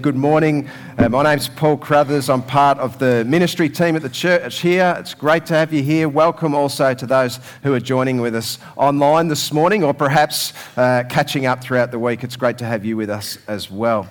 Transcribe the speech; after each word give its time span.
Good 0.00 0.14
morning. 0.14 0.70
Uh, 0.96 1.08
my 1.08 1.24
name's 1.24 1.48
Paul 1.48 1.76
Crothers. 1.76 2.30
I'm 2.30 2.44
part 2.44 2.78
of 2.78 3.00
the 3.00 3.24
ministry 3.24 3.68
team 3.68 3.96
at 3.96 4.02
the 4.02 4.08
church 4.08 4.60
here. 4.60 4.94
It's 4.96 5.12
great 5.12 5.44
to 5.46 5.54
have 5.54 5.72
you 5.72 5.82
here. 5.82 6.08
Welcome 6.08 6.54
also 6.54 6.94
to 6.94 7.04
those 7.04 7.40
who 7.64 7.74
are 7.74 7.80
joining 7.80 8.20
with 8.20 8.36
us 8.36 8.60
online 8.76 9.26
this 9.26 9.52
morning 9.52 9.82
or 9.82 9.92
perhaps 9.92 10.52
uh, 10.76 11.02
catching 11.10 11.46
up 11.46 11.64
throughout 11.64 11.90
the 11.90 11.98
week. 11.98 12.22
It's 12.22 12.36
great 12.36 12.58
to 12.58 12.64
have 12.64 12.84
you 12.84 12.96
with 12.96 13.10
us 13.10 13.38
as 13.48 13.72
well. 13.72 14.08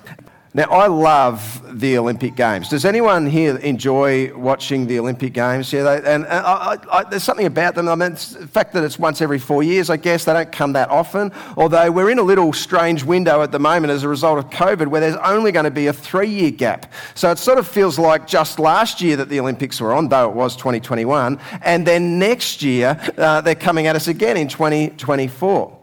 Now, 0.57 0.63
I 0.71 0.87
love 0.87 1.79
the 1.79 1.99
Olympic 1.99 2.35
Games. 2.35 2.67
Does 2.67 2.83
anyone 2.83 3.27
here 3.27 3.57
enjoy 3.57 4.35
watching 4.35 4.87
the 4.87 4.97
Olympic 4.97 5.33
Games? 5.33 5.71
Yeah, 5.71 5.83
they, 5.83 5.97
and, 5.97 6.25
and 6.25 6.45
I, 6.45 6.79
I, 6.91 7.03
there's 7.03 7.21
something 7.21 7.45
about 7.45 7.75
them. 7.75 7.87
I 7.87 7.93
mean, 7.93 8.13
the 8.13 8.49
fact 8.51 8.73
that 8.73 8.83
it's 8.83 8.97
once 8.97 9.21
every 9.21 9.37
four 9.37 9.61
years, 9.61 9.91
I 9.91 9.97
guess, 9.97 10.25
they 10.25 10.33
don't 10.33 10.51
come 10.51 10.73
that 10.73 10.89
often. 10.89 11.31
Although 11.57 11.91
we're 11.91 12.09
in 12.09 12.17
a 12.17 12.23
little 12.23 12.53
strange 12.53 13.03
window 13.03 13.43
at 13.43 13.51
the 13.51 13.59
moment 13.59 13.91
as 13.91 14.01
a 14.01 14.09
result 14.09 14.39
of 14.39 14.49
COVID 14.49 14.87
where 14.87 14.99
there's 14.99 15.15
only 15.17 15.51
going 15.51 15.65
to 15.65 15.69
be 15.69 15.85
a 15.85 15.93
three 15.93 16.27
year 16.27 16.49
gap. 16.49 16.91
So 17.13 17.29
it 17.29 17.37
sort 17.37 17.59
of 17.59 17.67
feels 17.67 17.99
like 17.99 18.25
just 18.25 18.57
last 18.57 18.99
year 18.99 19.15
that 19.17 19.29
the 19.29 19.39
Olympics 19.39 19.79
were 19.79 19.93
on, 19.93 20.09
though 20.09 20.27
it 20.27 20.35
was 20.35 20.55
2021. 20.55 21.39
And 21.61 21.85
then 21.85 22.17
next 22.17 22.63
year, 22.63 22.99
uh, 23.15 23.41
they're 23.41 23.53
coming 23.53 23.85
at 23.85 23.95
us 23.95 24.07
again 24.07 24.37
in 24.37 24.47
2024. 24.47 25.76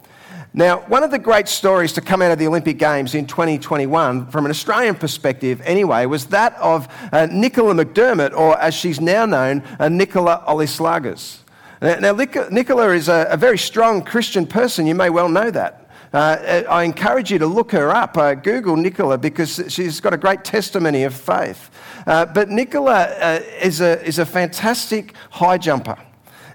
Now, 0.56 0.82
one 0.82 1.02
of 1.02 1.10
the 1.10 1.18
great 1.18 1.48
stories 1.48 1.92
to 1.94 2.00
come 2.00 2.22
out 2.22 2.30
of 2.30 2.38
the 2.38 2.46
Olympic 2.46 2.78
Games 2.78 3.16
in 3.16 3.26
2021, 3.26 4.28
from 4.28 4.44
an 4.44 4.52
Australian 4.52 4.94
perspective 4.94 5.60
anyway, 5.64 6.06
was 6.06 6.26
that 6.26 6.54
of 6.58 6.86
uh, 7.10 7.26
Nicola 7.26 7.74
McDermott, 7.74 8.32
or 8.32 8.56
as 8.60 8.72
she's 8.72 9.00
now 9.00 9.26
known, 9.26 9.64
uh, 9.80 9.88
Nicola 9.88 10.44
Olyslagers. 10.46 11.38
Now, 11.82 11.98
now 11.98 12.12
Nicola 12.12 12.90
is 12.90 13.08
a, 13.08 13.26
a, 13.30 13.36
very 13.36 13.58
strong 13.58 14.00
Christian 14.02 14.46
person. 14.46 14.86
You 14.86 14.94
may 14.94 15.10
well 15.10 15.28
know 15.28 15.50
that. 15.50 15.90
Uh, 16.12 16.62
I 16.70 16.84
encourage 16.84 17.32
you 17.32 17.40
to 17.40 17.46
look 17.48 17.72
her 17.72 17.90
up. 17.90 18.16
Uh, 18.16 18.34
Google 18.34 18.76
Nicola 18.76 19.18
because 19.18 19.60
she's 19.66 19.98
got 19.98 20.14
a 20.14 20.16
great 20.16 20.44
testimony 20.44 21.02
of 21.02 21.16
faith. 21.16 21.68
Uh, 22.06 22.26
but 22.26 22.48
Nicola 22.48 23.06
uh, 23.20 23.40
is, 23.60 23.80
a, 23.80 24.00
is 24.06 24.20
a 24.20 24.24
fantastic 24.24 25.14
high 25.30 25.58
jumper. 25.58 25.98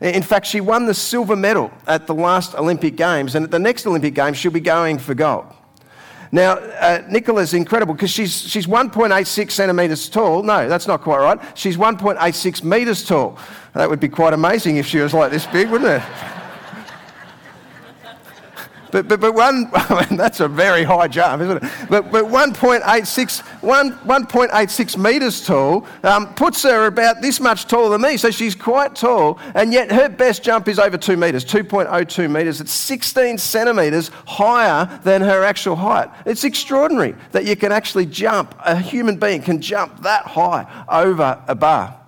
In 0.02 0.24
fact, 0.24 0.46
she 0.46 0.62
won 0.62 0.86
the 0.86 0.94
silver 0.94 1.36
medal 1.36 1.72
at 1.86 2.08
the 2.08 2.14
last 2.14 2.56
Olympic 2.56 2.96
Games, 2.96 3.36
and 3.36 3.44
at 3.44 3.52
the 3.52 3.60
next 3.60 3.86
Olympic 3.86 4.14
Games, 4.14 4.38
she'll 4.38 4.52
be 4.52 4.62
going 4.62 4.98
for 4.98 5.14
gold. 5.14 5.46
Now, 6.32 6.54
uh, 6.54 7.04
Nicola's 7.10 7.54
incredible 7.54 7.96
because 7.96 8.12
she's, 8.12 8.40
she's 8.48 8.68
1.86 8.68 9.52
centimetres 9.52 10.08
tall. 10.08 10.44
No, 10.44 10.70
that's 10.70 10.88
not 10.88 11.02
quite 11.02 11.20
right. 11.20 11.40
She's 11.58 11.76
1.86 11.76 12.64
metres 12.64 13.04
tall. 13.04 13.38
That 13.74 13.90
would 13.90 14.00
be 14.00 14.10
quite 14.10 14.34
amazing 14.34 14.78
if 14.78 14.86
she 14.86 15.00
was 15.00 15.14
like 15.14 15.32
this 15.32 15.48
big, 15.48 15.70
wouldn't 15.70 15.90
it? 15.90 16.39
But, 18.92 19.08
but, 19.08 19.20
but 19.20 19.34
one, 19.34 19.70
that's 20.12 20.40
a 20.40 20.48
very 20.48 20.84
high 20.84 21.08
jump, 21.08 21.42
isn't 21.42 21.64
it? 21.64 21.72
But, 21.90 22.12
but 22.12 22.26
1.86, 22.26 23.42
1, 23.62 23.92
1.86 23.92 24.98
metres 24.98 25.46
tall 25.46 25.88
um, 26.04 26.34
puts 26.34 26.64
her 26.64 26.88
about 26.88 27.22
this 27.22 27.40
much 27.40 27.66
taller 27.66 27.90
than 27.90 28.02
me. 28.02 28.18
So 28.18 28.32
she's 28.32 28.56
quite 28.56 28.96
tall, 28.96 29.40
and 29.56 29.72
yet 29.72 29.92
her 29.92 30.10
best 30.10 30.44
jump 30.44 30.68
is 30.68 30.80
over 30.80 30.98
2 30.98 31.18
metres, 31.18 31.46
2.02 31.46 32.30
metres. 32.30 32.62
It's 32.62 32.72
16 32.72 33.38
centimetres 33.38 34.10
higher 34.26 35.00
than 35.04 35.22
her 35.22 35.44
actual 35.44 35.76
height. 35.76 36.10
It's 36.26 36.44
extraordinary 36.44 37.16
that 37.32 37.46
you 37.46 37.56
can 37.56 37.72
actually 37.72 38.06
jump, 38.06 38.56
a 38.66 38.76
human 38.76 39.18
being 39.18 39.42
can 39.42 39.62
jump 39.62 40.02
that 40.04 40.26
high 40.26 40.86
over 40.90 41.42
a 41.48 41.56
bar. 41.56 41.99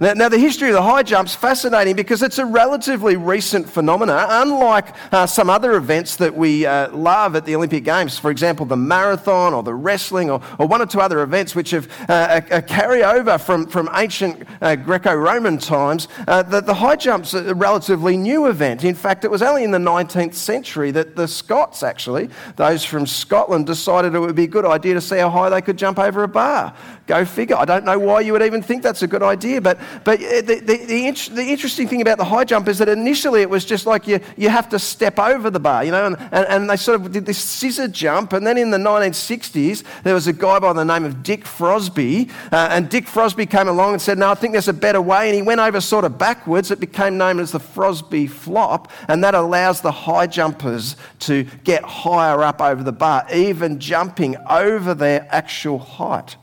Now, 0.00 0.12
now, 0.12 0.28
the 0.28 0.38
history 0.38 0.68
of 0.68 0.74
the 0.74 0.82
high 0.82 1.02
jump's 1.02 1.34
fascinating 1.34 1.96
because 1.96 2.22
it's 2.22 2.38
a 2.38 2.46
relatively 2.46 3.16
recent 3.16 3.68
phenomenon, 3.68 4.26
unlike 4.30 4.94
uh, 5.12 5.26
some 5.26 5.50
other 5.50 5.74
events 5.74 6.14
that 6.16 6.36
we 6.36 6.64
uh, 6.66 6.90
love 6.92 7.34
at 7.34 7.44
the 7.44 7.56
Olympic 7.56 7.82
Games, 7.82 8.16
for 8.16 8.30
example, 8.30 8.64
the 8.64 8.76
marathon 8.76 9.52
or 9.52 9.64
the 9.64 9.74
wrestling 9.74 10.30
or, 10.30 10.40
or 10.60 10.68
one 10.68 10.80
or 10.80 10.86
two 10.86 11.00
other 11.00 11.22
events 11.22 11.56
which 11.56 11.70
have 11.70 11.88
uh, 12.08 12.40
a, 12.50 12.58
a 12.58 12.62
carryover 12.62 13.40
from, 13.40 13.66
from 13.66 13.90
ancient 13.92 14.46
uh, 14.60 14.76
Greco 14.76 15.16
Roman 15.16 15.58
times. 15.58 16.06
Uh, 16.28 16.44
the, 16.44 16.60
the 16.60 16.74
high 16.74 16.96
jump's 16.96 17.34
a 17.34 17.52
relatively 17.54 18.16
new 18.16 18.46
event. 18.46 18.84
In 18.84 18.94
fact, 18.94 19.24
it 19.24 19.30
was 19.32 19.42
only 19.42 19.64
in 19.64 19.72
the 19.72 19.78
19th 19.78 20.34
century 20.34 20.92
that 20.92 21.16
the 21.16 21.26
Scots, 21.26 21.82
actually, 21.82 22.30
those 22.54 22.84
from 22.84 23.04
Scotland, 23.04 23.66
decided 23.66 24.14
it 24.14 24.20
would 24.20 24.36
be 24.36 24.44
a 24.44 24.48
good 24.48 24.64
idea 24.64 24.94
to 24.94 25.00
see 25.00 25.18
how 25.18 25.28
high 25.28 25.48
they 25.48 25.60
could 25.60 25.76
jump 25.76 25.98
over 25.98 26.22
a 26.22 26.28
bar. 26.28 26.76
Go 27.08 27.24
figure. 27.24 27.56
I 27.56 27.64
don't 27.64 27.86
know 27.86 27.98
why 27.98 28.20
you 28.20 28.34
would 28.34 28.42
even 28.42 28.60
think 28.60 28.82
that's 28.82 29.00
a 29.00 29.06
good 29.06 29.22
idea, 29.22 29.62
but 29.62 29.78
but 30.04 30.20
the, 30.20 30.42
the, 30.42 30.76
the, 30.76 31.30
the, 31.32 31.50
interesting 31.50 31.88
thing 31.88 32.02
about 32.02 32.18
the 32.18 32.24
high 32.24 32.44
jump 32.44 32.68
is 32.68 32.76
that 32.78 32.88
initially 32.90 33.40
it 33.40 33.48
was 33.48 33.64
just 33.64 33.86
like 33.86 34.06
you, 34.06 34.20
you 34.36 34.50
have 34.50 34.68
to 34.68 34.78
step 34.78 35.18
over 35.18 35.48
the 35.48 35.58
bar, 35.58 35.84
you 35.84 35.90
know, 35.90 36.04
and, 36.04 36.18
and, 36.20 36.46
and 36.48 36.70
they 36.70 36.76
sort 36.76 37.00
of 37.00 37.10
did 37.10 37.24
this 37.24 37.38
scissor 37.38 37.88
jump. 37.88 38.34
And 38.34 38.46
then 38.46 38.58
in 38.58 38.70
the 38.70 38.76
1960s, 38.76 39.84
there 40.02 40.12
was 40.12 40.26
a 40.26 40.34
guy 40.34 40.58
by 40.58 40.74
the 40.74 40.84
name 40.84 41.06
of 41.06 41.22
Dick 41.22 41.44
Fosbury, 41.44 42.30
uh, 42.52 42.68
and 42.72 42.90
Dick 42.90 43.06
Fosbury 43.06 43.48
came 43.48 43.68
along 43.68 43.94
and 43.94 44.02
said, 44.02 44.18
No, 44.18 44.30
I 44.30 44.34
think 44.34 44.52
there's 44.52 44.68
a 44.68 44.74
better 44.74 45.00
way. 45.00 45.28
And 45.28 45.34
he 45.34 45.40
went 45.40 45.62
over 45.62 45.80
sort 45.80 46.04
of 46.04 46.18
backwards. 46.18 46.70
It 46.70 46.78
became 46.78 47.16
known 47.16 47.40
as 47.40 47.52
the 47.52 47.60
Fosbury 47.60 48.28
flop, 48.28 48.92
and 49.08 49.24
that 49.24 49.34
allows 49.34 49.80
the 49.80 49.92
high 49.92 50.26
jumpers 50.26 50.94
to 51.20 51.44
get 51.64 51.82
higher 51.84 52.42
up 52.42 52.60
over 52.60 52.82
the 52.82 52.92
bar, 52.92 53.26
even 53.32 53.80
jumping 53.80 54.36
over 54.50 54.92
their 54.92 55.26
actual 55.30 55.78
height. 55.78 56.36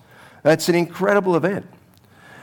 That's 0.45 0.69
an 0.69 0.75
incredible 0.75 1.35
event. 1.35 1.65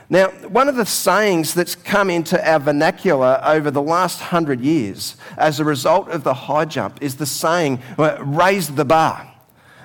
Now, 0.09 0.27
one 0.49 0.67
of 0.67 0.75
the 0.75 0.85
sayings 0.85 1.53
that's 1.53 1.73
come 1.73 2.09
into 2.09 2.37
our 2.45 2.59
vernacular 2.59 3.39
over 3.41 3.71
the 3.71 3.81
last 3.81 4.19
hundred 4.19 4.59
years 4.59 5.15
as 5.37 5.61
a 5.61 5.63
result 5.63 6.09
of 6.09 6.25
the 6.25 6.33
high 6.33 6.65
jump 6.65 7.01
is 7.01 7.15
the 7.15 7.25
saying, 7.25 7.81
raise 7.97 8.67
the 8.75 8.83
bar. 8.83 9.33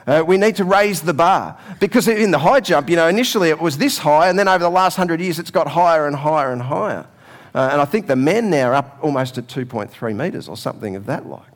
Uh, 0.05 0.25
we 0.27 0.37
need 0.37 0.57
to 0.57 0.65
raise 0.65 1.03
the 1.03 1.15
bar. 1.15 1.57
Because 1.79 2.09
in 2.09 2.33
the 2.33 2.41
high 2.41 2.59
jump, 2.59 2.91
you 2.91 2.97
know, 2.97 3.07
initially 3.07 3.51
it 3.51 3.61
was 3.61 3.79
this 3.79 3.99
high, 3.99 4.29
and 4.29 4.37
then 4.37 4.49
over 4.49 4.65
the 4.65 4.69
last 4.69 4.97
hundred 4.97 5.21
years 5.21 5.39
it's 5.39 5.53
got 5.53 5.69
higher 5.69 6.09
and 6.09 6.17
higher 6.17 6.51
and 6.51 6.63
higher. 6.63 7.07
Uh, 7.55 7.69
and 7.71 7.81
I 7.81 7.85
think 7.85 8.09
the 8.09 8.17
men 8.17 8.51
now 8.51 8.71
are 8.71 8.75
up 8.75 8.99
almost 9.01 9.39
at 9.39 9.47
2.3 9.47 10.17
metres 10.17 10.49
or 10.49 10.57
something 10.57 10.97
of 10.97 11.07
that 11.07 11.27
like. 11.27 11.48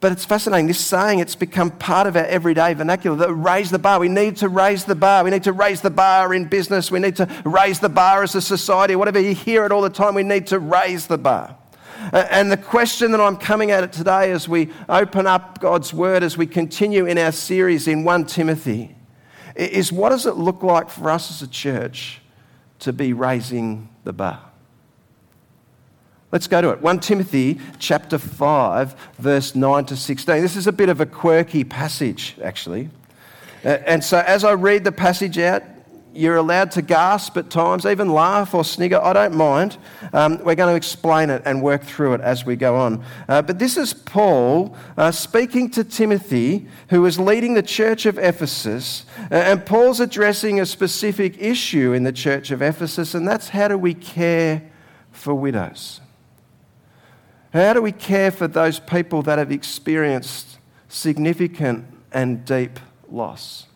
But 0.00 0.12
it's 0.12 0.24
fascinating. 0.24 0.66
This 0.66 0.80
saying, 0.80 1.18
it's 1.18 1.36
become 1.36 1.70
part 1.70 2.06
of 2.06 2.16
our 2.16 2.24
everyday 2.24 2.72
vernacular 2.72 3.16
that 3.18 3.34
raise 3.34 3.70
the 3.70 3.78
bar. 3.78 4.00
We 4.00 4.08
need 4.08 4.36
to 4.38 4.48
raise 4.48 4.84
the 4.84 4.94
bar. 4.94 5.22
We 5.24 5.30
need 5.30 5.44
to 5.44 5.52
raise 5.52 5.82
the 5.82 5.90
bar 5.90 6.32
in 6.32 6.46
business. 6.46 6.90
We 6.90 7.00
need 7.00 7.16
to 7.16 7.28
raise 7.44 7.80
the 7.80 7.90
bar 7.90 8.22
as 8.22 8.34
a 8.34 8.40
society. 8.40 8.96
Whatever 8.96 9.20
you 9.20 9.34
hear 9.34 9.66
it 9.66 9.72
all 9.72 9.82
the 9.82 9.90
time, 9.90 10.14
we 10.14 10.22
need 10.22 10.46
to 10.48 10.58
raise 10.58 11.06
the 11.06 11.18
bar. 11.18 11.54
And 12.12 12.50
the 12.50 12.56
question 12.56 13.12
that 13.12 13.20
I'm 13.20 13.36
coming 13.36 13.72
at 13.72 13.84
it 13.84 13.92
today 13.92 14.32
as 14.32 14.48
we 14.48 14.70
open 14.88 15.26
up 15.26 15.60
God's 15.60 15.92
word, 15.92 16.22
as 16.22 16.34
we 16.38 16.46
continue 16.46 17.04
in 17.04 17.18
our 17.18 17.32
series 17.32 17.86
in 17.86 18.04
1 18.04 18.24
Timothy, 18.24 18.96
is 19.54 19.92
what 19.92 20.08
does 20.08 20.24
it 20.24 20.36
look 20.36 20.62
like 20.62 20.88
for 20.88 21.10
us 21.10 21.30
as 21.30 21.42
a 21.42 21.46
church 21.46 22.22
to 22.78 22.94
be 22.94 23.12
raising 23.12 23.90
the 24.04 24.14
bar? 24.14 24.49
Let's 26.32 26.46
go 26.46 26.60
to 26.60 26.70
it. 26.70 26.80
1 26.80 27.00
Timothy 27.00 27.58
chapter 27.80 28.16
5, 28.16 28.94
verse 29.18 29.56
9 29.56 29.84
to 29.86 29.96
16. 29.96 30.40
This 30.40 30.54
is 30.54 30.68
a 30.68 30.72
bit 30.72 30.88
of 30.88 31.00
a 31.00 31.06
quirky 31.06 31.64
passage, 31.64 32.36
actually. 32.42 32.88
Uh, 33.64 33.78
and 33.84 34.04
so 34.04 34.18
as 34.18 34.44
I 34.44 34.52
read 34.52 34.84
the 34.84 34.92
passage 34.92 35.38
out, 35.38 35.62
you're 36.12 36.36
allowed 36.36 36.72
to 36.72 36.82
gasp 36.82 37.36
at 37.36 37.50
times, 37.50 37.86
even 37.86 38.12
laugh 38.12 38.54
or 38.54 38.64
snigger. 38.64 39.00
I 39.00 39.12
don't 39.12 39.34
mind. 39.34 39.76
Um, 40.12 40.38
we're 40.44 40.54
going 40.54 40.72
to 40.72 40.76
explain 40.76 41.30
it 41.30 41.42
and 41.44 41.62
work 41.62 41.82
through 41.82 42.14
it 42.14 42.20
as 42.20 42.44
we 42.44 42.56
go 42.56 42.76
on. 42.76 43.04
Uh, 43.28 43.42
but 43.42 43.58
this 43.58 43.76
is 43.76 43.92
Paul 43.92 44.76
uh, 44.96 45.10
speaking 45.10 45.70
to 45.70 45.84
Timothy, 45.84 46.66
who 46.88 47.04
is 47.06 47.18
leading 47.18 47.54
the 47.54 47.62
church 47.62 48.06
of 48.06 48.18
Ephesus. 48.18 49.04
Uh, 49.30 49.34
and 49.34 49.64
Paul's 49.64 50.00
addressing 50.00 50.60
a 50.60 50.66
specific 50.66 51.40
issue 51.40 51.92
in 51.92 52.02
the 52.02 52.12
church 52.12 52.50
of 52.50 52.60
Ephesus, 52.62 53.14
and 53.14 53.26
that's 53.26 53.48
how 53.48 53.68
do 53.68 53.78
we 53.78 53.94
care 53.94 54.62
for 55.12 55.34
widows? 55.34 55.99
How 57.52 57.72
do 57.72 57.82
we 57.82 57.92
care 57.92 58.30
for 58.30 58.46
those 58.46 58.78
people 58.78 59.22
that 59.22 59.38
have 59.38 59.50
experienced 59.50 60.58
significant 60.88 61.84
and 62.12 62.44
deep 62.44 62.78
loss? 63.10 63.66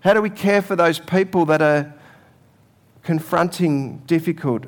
How 0.00 0.14
do 0.14 0.22
we 0.22 0.30
care 0.30 0.62
for 0.62 0.74
those 0.74 0.98
people 0.98 1.44
that 1.46 1.60
are 1.60 1.92
confronting 3.02 3.98
difficult 4.06 4.64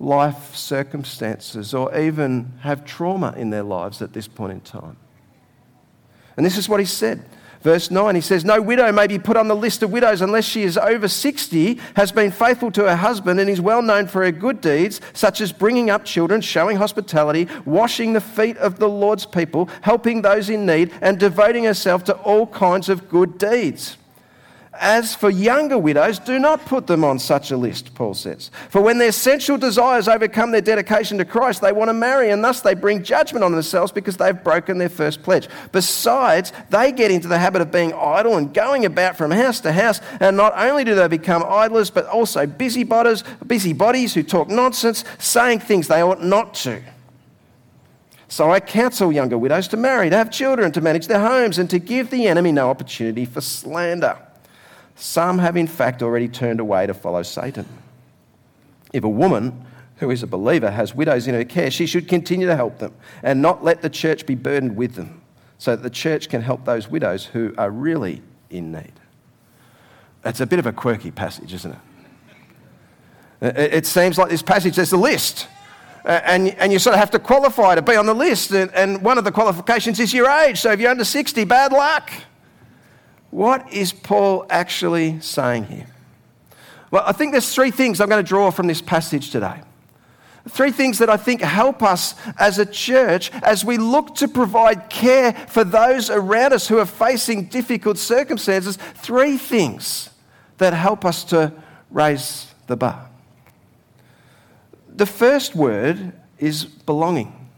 life 0.00 0.56
circumstances 0.56 1.72
or 1.72 1.96
even 1.96 2.52
have 2.60 2.84
trauma 2.84 3.32
in 3.36 3.50
their 3.50 3.62
lives 3.62 4.02
at 4.02 4.12
this 4.12 4.26
point 4.26 4.52
in 4.52 4.60
time? 4.60 4.96
And 6.36 6.44
this 6.44 6.58
is 6.58 6.68
what 6.68 6.80
he 6.80 6.86
said. 6.86 7.24
Verse 7.62 7.92
9, 7.92 8.16
he 8.16 8.20
says, 8.20 8.44
No 8.44 8.60
widow 8.60 8.90
may 8.90 9.06
be 9.06 9.18
put 9.18 9.36
on 9.36 9.46
the 9.46 9.54
list 9.54 9.82
of 9.82 9.92
widows 9.92 10.20
unless 10.20 10.44
she 10.44 10.64
is 10.64 10.76
over 10.76 11.06
60, 11.06 11.78
has 11.94 12.10
been 12.10 12.32
faithful 12.32 12.72
to 12.72 12.82
her 12.82 12.96
husband, 12.96 13.38
and 13.38 13.48
is 13.48 13.60
well 13.60 13.82
known 13.82 14.08
for 14.08 14.24
her 14.24 14.32
good 14.32 14.60
deeds, 14.60 15.00
such 15.12 15.40
as 15.40 15.52
bringing 15.52 15.88
up 15.88 16.04
children, 16.04 16.40
showing 16.40 16.76
hospitality, 16.76 17.46
washing 17.64 18.12
the 18.12 18.20
feet 18.20 18.56
of 18.58 18.78
the 18.78 18.88
Lord's 18.88 19.26
people, 19.26 19.68
helping 19.82 20.22
those 20.22 20.50
in 20.50 20.66
need, 20.66 20.92
and 21.00 21.20
devoting 21.20 21.64
herself 21.64 22.02
to 22.04 22.14
all 22.18 22.48
kinds 22.48 22.88
of 22.88 23.08
good 23.08 23.38
deeds. 23.38 23.96
As 24.80 25.14
for 25.14 25.28
younger 25.28 25.76
widows, 25.76 26.18
do 26.18 26.38
not 26.38 26.64
put 26.64 26.86
them 26.86 27.04
on 27.04 27.18
such 27.18 27.50
a 27.50 27.58
list, 27.58 27.94
Paul 27.94 28.14
says. 28.14 28.50
For 28.70 28.80
when 28.80 28.96
their 28.96 29.12
sensual 29.12 29.58
desires 29.58 30.08
overcome 30.08 30.50
their 30.50 30.62
dedication 30.62 31.18
to 31.18 31.26
Christ, 31.26 31.60
they 31.60 31.72
want 31.72 31.90
to 31.90 31.92
marry, 31.92 32.30
and 32.30 32.42
thus 32.42 32.62
they 32.62 32.74
bring 32.74 33.04
judgment 33.04 33.44
on 33.44 33.52
themselves 33.52 33.92
because 33.92 34.16
they've 34.16 34.42
broken 34.42 34.78
their 34.78 34.88
first 34.88 35.22
pledge. 35.22 35.46
Besides, 35.72 36.54
they 36.70 36.90
get 36.90 37.10
into 37.10 37.28
the 37.28 37.38
habit 37.38 37.60
of 37.60 37.70
being 37.70 37.92
idle 37.92 38.38
and 38.38 38.54
going 38.54 38.86
about 38.86 39.18
from 39.18 39.30
house 39.30 39.60
to 39.60 39.72
house, 39.72 40.00
and 40.20 40.38
not 40.38 40.56
only 40.56 40.84
do 40.84 40.94
they 40.94 41.06
become 41.06 41.44
idlers, 41.46 41.90
but 41.90 42.06
also 42.06 42.46
busybodies, 42.46 43.24
busybodies 43.46 44.14
who 44.14 44.22
talk 44.22 44.48
nonsense, 44.48 45.04
saying 45.18 45.60
things 45.60 45.86
they 45.86 46.02
ought 46.02 46.24
not 46.24 46.54
to. 46.54 46.82
So 48.28 48.50
I 48.50 48.60
counsel 48.60 49.12
younger 49.12 49.36
widows 49.36 49.68
to 49.68 49.76
marry, 49.76 50.08
to 50.08 50.16
have 50.16 50.30
children, 50.30 50.72
to 50.72 50.80
manage 50.80 51.08
their 51.08 51.20
homes, 51.20 51.58
and 51.58 51.68
to 51.68 51.78
give 51.78 52.08
the 52.08 52.26
enemy 52.26 52.52
no 52.52 52.70
opportunity 52.70 53.26
for 53.26 53.42
slander. 53.42 54.16
Some 54.94 55.38
have, 55.38 55.56
in 55.56 55.66
fact, 55.66 56.02
already 56.02 56.28
turned 56.28 56.60
away 56.60 56.86
to 56.86 56.94
follow 56.94 57.22
Satan. 57.22 57.66
If 58.92 59.04
a 59.04 59.08
woman 59.08 59.64
who 59.96 60.10
is 60.10 60.22
a 60.22 60.26
believer 60.26 60.70
has 60.70 60.94
widows 60.94 61.26
in 61.26 61.34
her 61.34 61.44
care, 61.44 61.70
she 61.70 61.86
should 61.86 62.08
continue 62.08 62.46
to 62.46 62.56
help 62.56 62.78
them 62.78 62.92
and 63.22 63.40
not 63.40 63.64
let 63.64 63.82
the 63.82 63.90
church 63.90 64.26
be 64.26 64.34
burdened 64.34 64.76
with 64.76 64.94
them, 64.94 65.22
so 65.58 65.76
that 65.76 65.82
the 65.82 65.90
church 65.90 66.28
can 66.28 66.42
help 66.42 66.64
those 66.64 66.88
widows 66.88 67.26
who 67.26 67.54
are 67.56 67.70
really 67.70 68.22
in 68.50 68.72
need. 68.72 68.92
It's 70.24 70.40
a 70.40 70.46
bit 70.46 70.58
of 70.58 70.66
a 70.66 70.72
quirky 70.72 71.10
passage, 71.10 71.54
isn't 71.54 71.76
it? 73.40 73.56
It 73.74 73.86
seems 73.86 74.18
like 74.18 74.30
this 74.30 74.42
passage, 74.42 74.76
there's 74.76 74.92
a 74.92 74.96
list. 74.96 75.48
And, 76.04 76.48
and 76.58 76.72
you 76.72 76.78
sort 76.78 76.94
of 76.94 77.00
have 77.00 77.10
to 77.12 77.18
qualify 77.18 77.74
to 77.74 77.82
be 77.82 77.96
on 77.96 78.06
the 78.06 78.14
list. 78.14 78.52
And 78.52 79.02
one 79.02 79.18
of 79.18 79.24
the 79.24 79.32
qualifications 79.32 79.98
is 79.98 80.12
your 80.12 80.28
age. 80.28 80.60
So 80.60 80.70
if 80.72 80.80
you're 80.80 80.90
under 80.90 81.04
60, 81.04 81.44
bad 81.44 81.72
luck. 81.72 82.10
What 83.32 83.72
is 83.72 83.94
Paul 83.94 84.44
actually 84.50 85.18
saying 85.20 85.64
here? 85.64 85.86
Well, 86.90 87.02
I 87.06 87.12
think 87.12 87.32
there's 87.32 87.52
three 87.52 87.70
things 87.70 87.98
I'm 87.98 88.10
going 88.10 88.22
to 88.22 88.28
draw 88.28 88.50
from 88.50 88.66
this 88.66 88.82
passage 88.82 89.30
today. 89.30 89.62
Three 90.50 90.70
things 90.70 90.98
that 90.98 91.08
I 91.08 91.16
think 91.16 91.40
help 91.40 91.82
us 91.82 92.14
as 92.38 92.58
a 92.58 92.66
church 92.66 93.32
as 93.42 93.64
we 93.64 93.78
look 93.78 94.14
to 94.16 94.28
provide 94.28 94.90
care 94.90 95.32
for 95.48 95.64
those 95.64 96.10
around 96.10 96.52
us 96.52 96.68
who 96.68 96.78
are 96.78 96.84
facing 96.84 97.46
difficult 97.46 97.96
circumstances. 97.96 98.76
Three 98.76 99.38
things 99.38 100.10
that 100.58 100.74
help 100.74 101.06
us 101.06 101.24
to 101.24 101.54
raise 101.90 102.52
the 102.66 102.76
bar. 102.76 103.08
The 104.94 105.06
first 105.06 105.56
word 105.56 106.12
is 106.38 106.66
belonging. 106.66 107.48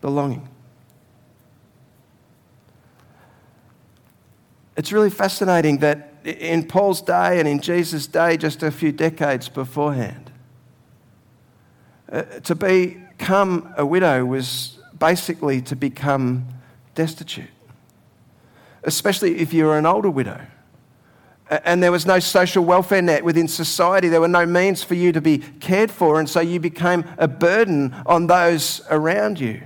Belonging. 0.00 0.48
It's 4.76 4.92
really 4.92 5.10
fascinating 5.10 5.78
that 5.78 6.14
in 6.24 6.66
Paul's 6.66 7.02
day 7.02 7.38
and 7.38 7.48
in 7.48 7.60
Jesus' 7.60 8.06
day, 8.06 8.36
just 8.36 8.62
a 8.62 8.70
few 8.70 8.92
decades 8.92 9.48
beforehand, 9.48 10.30
uh, 12.10 12.22
to 12.22 12.54
become 12.54 13.72
a 13.76 13.84
widow 13.84 14.24
was 14.24 14.78
basically 14.98 15.60
to 15.62 15.74
become 15.74 16.46
destitute, 16.94 17.50
especially 18.84 19.38
if 19.38 19.52
you 19.52 19.64
were 19.64 19.78
an 19.78 19.86
older 19.86 20.10
widow. 20.10 20.40
And 21.64 21.82
there 21.82 21.92
was 21.92 22.06
no 22.06 22.18
social 22.18 22.64
welfare 22.64 23.02
net 23.02 23.24
within 23.24 23.46
society. 23.46 24.08
There 24.08 24.22
were 24.22 24.28
no 24.28 24.46
means 24.46 24.82
for 24.82 24.94
you 24.94 25.12
to 25.12 25.20
be 25.20 25.38
cared 25.38 25.90
for, 25.90 26.18
and 26.18 26.28
so 26.28 26.40
you 26.40 26.60
became 26.60 27.04
a 27.18 27.28
burden 27.28 27.94
on 28.06 28.26
those 28.26 28.80
around 28.88 29.38
you. 29.38 29.60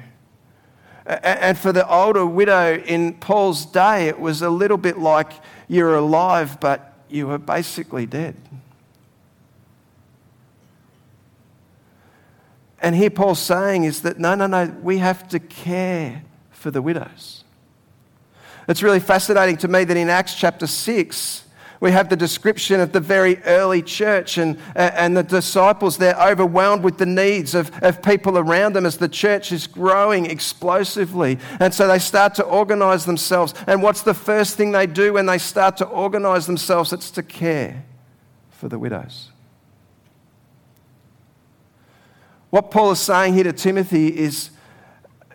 And 1.06 1.56
for 1.56 1.72
the 1.72 1.88
older 1.88 2.26
widow 2.26 2.78
in 2.78 3.14
Paul's 3.14 3.64
day, 3.64 4.08
it 4.08 4.18
was 4.18 4.42
a 4.42 4.50
little 4.50 4.76
bit 4.76 4.98
like 4.98 5.32
you're 5.68 5.94
alive, 5.94 6.58
but 6.58 6.94
you 7.08 7.28
were 7.28 7.38
basically 7.38 8.06
dead. 8.06 8.34
And 12.80 12.94
here 12.94 13.10
Paul's 13.10 13.38
saying 13.38 13.84
is 13.84 14.02
that 14.02 14.18
no, 14.18 14.34
no, 14.34 14.46
no, 14.46 14.66
we 14.82 14.98
have 14.98 15.28
to 15.28 15.38
care 15.38 16.22
for 16.50 16.70
the 16.70 16.82
widows. 16.82 17.44
It's 18.68 18.82
really 18.82 19.00
fascinating 19.00 19.56
to 19.58 19.68
me 19.68 19.84
that 19.84 19.96
in 19.96 20.08
Acts 20.08 20.34
chapter 20.34 20.66
6, 20.66 21.44
we 21.81 21.93
have 21.93 22.08
the 22.08 22.17
description 22.17 22.81
of 22.81 22.93
the 22.93 23.00
very 23.00 23.43
early 23.44 23.82
church 23.82 24.38
and, 24.38 24.58
uh, 24.75 24.90
and 24.94 25.17
the 25.17 25.23
disciples. 25.23 25.99
They're 25.99 26.20
overwhelmed 26.20 26.82
with 26.82 26.99
the 26.99 27.06
needs 27.06 27.55
of, 27.55 27.70
of 27.82 28.02
people 28.02 28.38
around 28.38 28.75
them 28.75 28.87
as 28.87 28.96
the 28.96 29.08
church 29.08 29.52
is 29.52 29.67
growing 29.67 30.26
explosively. 30.26 31.38
And 31.61 31.75
so 31.75 31.87
they 31.87 31.99
start 31.99 32.34
to 32.37 32.44
organize 32.44 33.05
themselves. 33.05 33.55
And 33.67 33.82
what's 33.82 34.02
the 34.02 34.14
first 34.14 34.56
thing 34.56 34.73
they 34.73 34.87
do 34.87 35.14
when 35.14 35.26
they 35.26 35.38
start 35.38 35.76
to 35.78 35.87
organize 35.87 36.46
themselves? 36.46 36.93
It's 36.93 37.11
to 37.12 37.23
care 37.23 37.84
for 38.50 38.69
the 38.69 38.78
widows. 38.78 39.31
What 42.50 42.70
Paul 42.70 42.93
is 42.93 43.00
saying 43.00 43.34
here 43.34 43.44
to 43.44 43.52
Timothy 43.52 44.17
is 44.17 44.50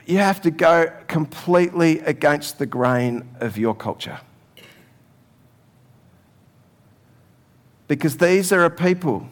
you 0.05 0.17
have 0.17 0.41
to 0.41 0.49
go 0.49 0.91
completely 1.07 1.99
against 1.99 2.57
the 2.57 2.65
grain 2.65 3.29
of 3.39 3.57
your 3.57 3.75
culture. 3.75 4.19
Because 7.91 8.15
these 8.15 8.53
are 8.53 8.63
a 8.63 8.69
people 8.69 9.27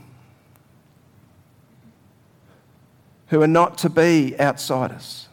who 3.28 3.42
are 3.42 3.48
not 3.48 3.78
to 3.78 3.90
be 3.90 4.38
outsiders. 4.38 5.30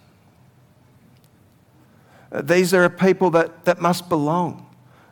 Uh, 2.30 2.40
these 2.42 2.72
are 2.72 2.84
a 2.84 2.88
people 2.88 3.30
that, 3.30 3.64
that 3.64 3.80
must 3.80 4.08
belong, 4.08 4.64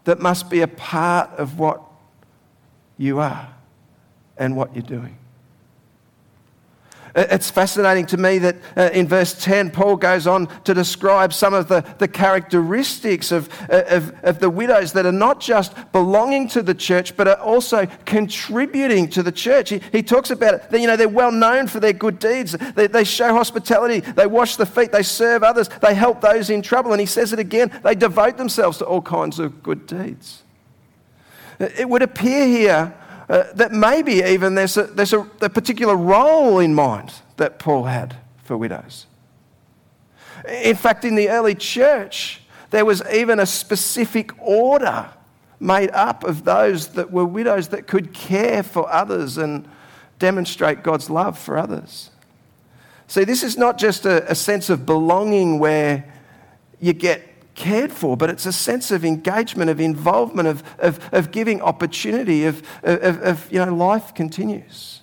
that 0.05 0.21
must 0.21 0.49
be 0.49 0.61
a 0.61 0.69
part 0.69 1.29
of 1.31 1.59
what 1.59 1.83
you 2.97 3.19
are 3.19 3.53
and 4.37 4.55
what 4.55 4.77
you're 4.77 4.83
doing. 4.83 5.19
It's 7.17 7.49
fascinating 7.49 8.07
to 8.07 8.17
me 8.17 8.39
that 8.39 8.57
uh, 8.77 8.91
in 8.93 9.07
verse 9.07 9.41
10, 9.41 9.71
Paul 9.71 9.95
goes 9.95 10.27
on 10.27 10.49
to 10.65 10.75
describe 10.75 11.33
some 11.33 11.55
of 11.55 11.69
the, 11.69 11.85
the 11.99 12.09
characteristics 12.09 13.31
of, 13.31 13.49
uh, 13.71 13.85
of, 13.87 14.25
of, 14.25 14.39
the 14.41 14.51
widows 14.51 14.93
that 14.95 15.07
are 15.07 15.13
not 15.13 15.41
just 15.41 15.75
belonging 15.93 16.49
to 16.49 16.63
the 16.63 16.75
church, 16.75 17.17
but 17.17 17.29
are 17.29 17.37
also 17.37 17.87
contributing 18.05 19.09
to 19.11 19.23
the 19.23 19.31
church. 19.31 19.71
He, 19.71 19.81
he 19.93 20.03
talks 20.03 20.31
about 20.33 20.55
it. 20.55 20.71
That, 20.71 20.81
you 20.81 20.89
know, 20.89 20.97
they're 20.97 21.09
well 21.09 21.31
known 21.31 21.69
for 21.69 21.79
their 21.79 21.93
good 21.93 22.19
deeds. 22.19 22.57
They, 22.75 22.89
they 22.89 23.05
show 23.05 23.33
hospitality. 23.33 24.01
They 24.01 24.27
wash 24.27 24.57
the 24.57 24.67
feet. 24.67 24.91
They 24.91 25.05
serve 25.05 25.45
others. 25.45 25.69
They 25.83 25.95
help 25.95 26.21
those 26.21 26.51
in 26.51 26.63
trouble. 26.63 26.91
And 26.91 27.01
he 27.01 27.07
says 27.07 27.33
it 27.33 27.39
again. 27.39 27.71
They 27.85 27.95
devote 27.95 28.39
themselves 28.39 28.79
to 28.79 28.87
all 28.87 29.03
kinds 29.03 29.39
of 29.39 29.63
good 29.63 29.87
deeds. 29.87 30.43
It 31.61 31.89
would 31.89 32.03
appear 32.03 32.45
here 32.45 32.93
uh, 33.29 33.45
that 33.55 33.73
maybe 33.73 34.23
even 34.23 34.55
there's, 34.55 34.77
a, 34.77 34.85
there's 34.85 35.13
a, 35.13 35.21
a 35.41 35.49
particular 35.49 35.97
role 35.97 36.59
in 36.59 36.75
mind 36.75 37.13
that 37.37 37.59
Paul 37.59 37.85
had 37.85 38.17
for 38.43 38.57
widows. 38.57 39.07
In 40.49 40.77
fact, 40.77 41.05
in 41.05 41.15
the 41.15 41.31
early 41.31 41.55
church, 41.55 42.43
there 42.71 42.85
was 42.85 43.03
even 43.13 43.41
a 43.41 43.47
specific 43.47 44.31
order 44.39 45.09
made 45.59 45.91
up 45.93 46.25
of 46.25 46.45
those 46.45 46.89
that 46.89 47.11
were 47.11 47.25
widows 47.25 47.69
that 47.69 47.87
could 47.87 48.13
care 48.13 48.63
for 48.63 48.91
others 48.93 49.39
and 49.39 49.67
demonstrate 50.19 50.83
God's 50.83 51.09
love 51.09 51.39
for 51.39 51.57
others. 51.57 52.11
See, 53.07 53.25
this 53.25 53.43
is 53.43 53.57
not 53.57 53.79
just 53.79 54.05
a, 54.05 54.31
a 54.31 54.35
sense 54.35 54.71
of 54.71 54.85
belonging 54.85 55.59
where 55.59 56.13
you 56.81 56.93
get 56.93 57.34
cared 57.55 57.93
for, 57.93 58.17
but 58.17 58.31
it's 58.31 58.47
a 58.47 58.53
sense 58.53 58.91
of 58.91 59.05
engagement, 59.05 59.71
of 59.71 59.81
involvement, 59.81 60.49
of, 60.49 60.63
of, 60.79 60.99
of 61.13 61.31
giving 61.31 61.63
opportunity, 61.63 62.45
of, 62.45 62.63
of, 62.83 63.23
of, 63.23 63.53
you 63.53 63.65
know, 63.65 63.73
life 63.75 64.15
continues. 64.15 65.01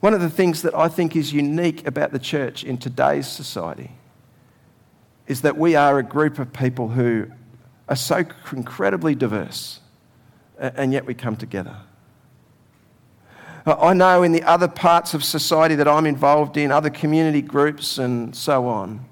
One 0.00 0.14
of 0.14 0.20
the 0.20 0.30
things 0.30 0.62
that 0.62 0.74
I 0.74 0.88
think 0.88 1.14
is 1.14 1.32
unique 1.32 1.86
about 1.86 2.10
the 2.12 2.18
church 2.18 2.64
in 2.64 2.76
today's 2.76 3.28
society 3.28 3.92
is 5.28 5.42
that 5.42 5.56
we 5.56 5.76
are 5.76 5.98
a 5.98 6.02
group 6.02 6.38
of 6.38 6.52
people 6.52 6.88
who 6.88 7.28
are 7.88 7.96
so 7.96 8.24
incredibly 8.50 9.14
diverse, 9.14 9.78
and 10.58 10.92
yet 10.92 11.06
we 11.06 11.14
come 11.14 11.36
together. 11.36 11.76
I 13.64 13.92
know 13.92 14.22
in 14.22 14.32
the 14.32 14.42
other 14.42 14.66
parts 14.66 15.14
of 15.14 15.22
society 15.22 15.76
that 15.76 15.86
I'm 15.86 16.06
involved 16.06 16.56
in, 16.56 16.72
other 16.72 16.90
community 16.90 17.42
groups 17.42 17.98
and 17.98 18.34
so 18.34 18.66
on, 18.66 19.04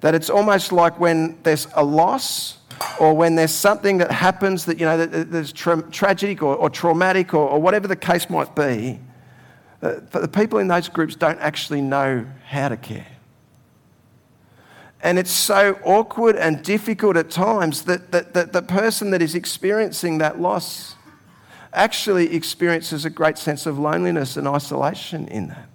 that 0.00 0.14
it's 0.14 0.28
almost 0.28 0.72
like 0.72 1.00
when 1.00 1.38
there's 1.42 1.66
a 1.74 1.82
loss 1.82 2.58
or 3.00 3.14
when 3.14 3.34
there's 3.34 3.52
something 3.52 3.98
that 3.98 4.10
happens 4.10 4.66
that, 4.66 4.78
you 4.78 4.84
know, 4.84 4.98
that 4.98 5.30
there's 5.30 5.52
tra- 5.52 5.82
tragic 5.90 6.42
or, 6.42 6.54
or 6.54 6.68
traumatic 6.68 7.32
or, 7.32 7.48
or, 7.48 7.60
whatever 7.60 7.88
the 7.88 7.96
case 7.96 8.28
might 8.28 8.54
be, 8.54 9.00
uh, 9.80 10.00
but 10.12 10.20
the 10.20 10.28
people 10.28 10.58
in 10.58 10.68
those 10.68 10.90
groups 10.90 11.14
don't 11.14 11.38
actually 11.38 11.80
know 11.80 12.26
how 12.44 12.68
to 12.68 12.76
care. 12.76 13.06
And 15.02 15.18
it's 15.18 15.30
so 15.30 15.78
awkward 15.84 16.36
and 16.36 16.62
difficult 16.62 17.16
at 17.16 17.30
times 17.30 17.84
that, 17.84 18.12
that, 18.12 18.34
that 18.34 18.52
the 18.52 18.62
person 18.62 19.10
that 19.10 19.22
is 19.22 19.34
experiencing 19.34 20.18
that 20.18 20.40
loss 20.40 20.95
actually 21.76 22.34
experiences 22.34 23.04
a 23.04 23.10
great 23.10 23.38
sense 23.38 23.66
of 23.66 23.78
loneliness 23.78 24.36
and 24.36 24.48
isolation 24.48 25.28
in 25.28 25.48
that. 25.48 25.68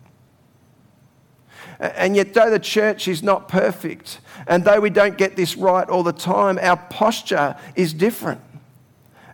And 1.80 2.16
yet, 2.16 2.34
though 2.34 2.50
the 2.52 2.60
church 2.60 3.08
is 3.08 3.24
not 3.24 3.48
perfect, 3.48 4.20
and 4.46 4.64
though 4.64 4.80
we 4.80 4.90
don't 4.90 5.18
get 5.18 5.36
this 5.36 5.56
right 5.56 5.88
all 5.88 6.04
the 6.04 6.14
time, 6.14 6.60
our 6.62 6.78
posture 6.78 7.56
is 7.76 7.94
different. 7.94 8.42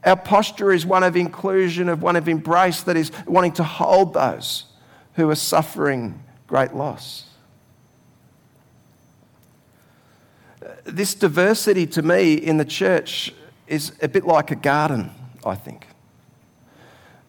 Our 0.06 0.16
posture 0.16 0.72
is 0.72 0.86
one 0.86 1.04
of 1.04 1.18
inclusion, 1.18 1.90
of 1.90 2.02
one 2.02 2.16
of 2.16 2.30
embrace, 2.30 2.84
that 2.84 2.96
is 2.96 3.12
wanting 3.26 3.54
to 3.54 3.64
hold 3.64 4.14
those 4.14 4.66
who 5.16 5.30
are 5.30 5.36
suffering 5.36 6.24
great 6.48 6.74
loss. 6.74 7.26
This 10.86 11.14
diversity 11.14 11.86
to 11.88 12.02
me 12.02 12.34
in 12.34 12.58
the 12.58 12.66
church 12.66 13.34
is 13.68 13.92
a 14.02 14.08
bit 14.08 14.26
like 14.26 14.52
a 14.52 14.56
garden, 14.56 15.12
I 15.46 15.56
think. 15.56 15.87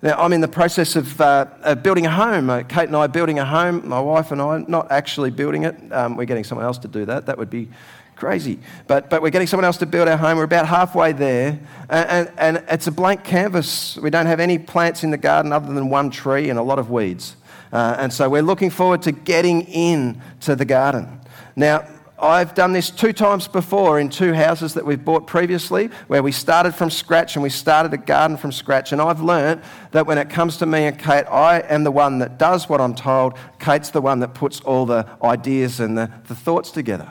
Now, 0.01 0.17
I'm 0.17 0.33
in 0.33 0.41
the 0.41 0.49
process 0.49 0.95
of, 0.95 1.21
uh, 1.21 1.75
building 1.83 2.07
a 2.07 2.11
home. 2.11 2.51
Uh, 2.51 2.63
Kate 2.63 2.87
and 2.87 2.95
I 2.95 3.01
are 3.01 3.09
building 3.09 3.41
a 3.41 3.45
home, 3.45 3.89
my 3.89 3.99
wife 3.99 4.31
and 4.31 4.41
I, 4.41 4.65
not 4.69 4.93
actually 4.93 5.31
building 5.31 5.65
it. 5.65 5.77
Um, 5.93 6.17
we're 6.17 6.25
getting 6.25 6.45
someone 6.45 6.65
else 6.65 6.79
to 6.79 6.89
do 6.89 7.05
that. 7.07 7.27
That 7.27 7.37
would 7.37 7.51
be 7.51 7.69
crazy. 8.15 8.61
But, 8.87 9.11
but 9.11 9.23
we're 9.23 9.31
getting 9.31 9.49
someone 9.49 9.65
else 9.65 9.77
to 9.79 9.87
build 9.87 10.07
our 10.07 10.17
home. 10.17 10.39
We're 10.39 10.45
about 10.45 10.69
halfway 10.69 11.13
there. 11.13 11.59
And, 11.89 12.09
and, 12.09 12.33
and 12.39 12.65
it's 12.69 12.87
a 12.87 12.93
blank 12.93 13.25
canvas. 13.25 13.97
We 13.97 14.11
don't 14.11 14.27
have 14.27 14.39
any 14.39 14.57
plants 14.57 15.03
in 15.03 15.11
the 15.11 15.17
garden 15.17 15.53
other 15.53 15.73
than 15.73 15.91
one 15.91 16.11
tree 16.11 16.49
and 16.49 16.61
a 16.61 16.63
lot 16.63 16.79
of 16.79 16.91
weeds. 16.91 17.35
Uh, 17.73 17.97
and 17.99 18.13
so 18.13 18.31
we're 18.31 18.43
looking 18.43 18.71
forward 18.71 19.03
to 19.03 19.11
getting 19.13 19.63
in 19.63 20.23
to 20.43 20.55
the 20.55 20.65
garden. 20.65 21.21
Now, 21.57 21.89
I've 22.21 22.55
done 22.55 22.73
this 22.73 22.91
two 22.91 23.13
times 23.13 23.47
before 23.47 24.01
in 24.01 24.09
two 24.09 24.33
houses 24.33 24.75
that 24.75 24.85
we've 24.85 25.05
bought 25.05 25.29
previously, 25.29 25.89
where 26.09 26.23
we 26.23 26.33
started 26.33 26.75
from 26.75 26.91
scratch 26.91 27.37
and 27.37 27.43
we 27.45 27.49
started 27.49 27.95
a 27.95 27.97
garden 27.97 28.37
from 28.37 28.51
scratch. 28.51 28.91
And 28.91 29.01
I've 29.01 29.21
learnt 29.21 29.63
that 29.93 30.07
when 30.07 30.19
it 30.19 30.29
comes 30.29 30.57
to 30.57 30.67
me 30.67 30.87
and 30.87 30.99
Kate, 30.99 31.27
I 31.27 31.61
am 31.61 31.85
the 31.85 31.93
one 31.93 32.19
that 32.19 32.37
does 32.37 32.69
what 32.69 32.81
I'm 32.81 32.95
told. 32.95 33.39
Kate's 33.61 33.91
the 33.91 34.01
one 34.01 34.19
that 34.21 34.35
puts 34.35 34.61
all 34.61 34.85
the 34.85 35.07
ideas 35.23 35.79
and 35.79 35.97
the, 35.97 36.11
the 36.27 36.35
thoughts 36.35 36.73
together 36.73 37.09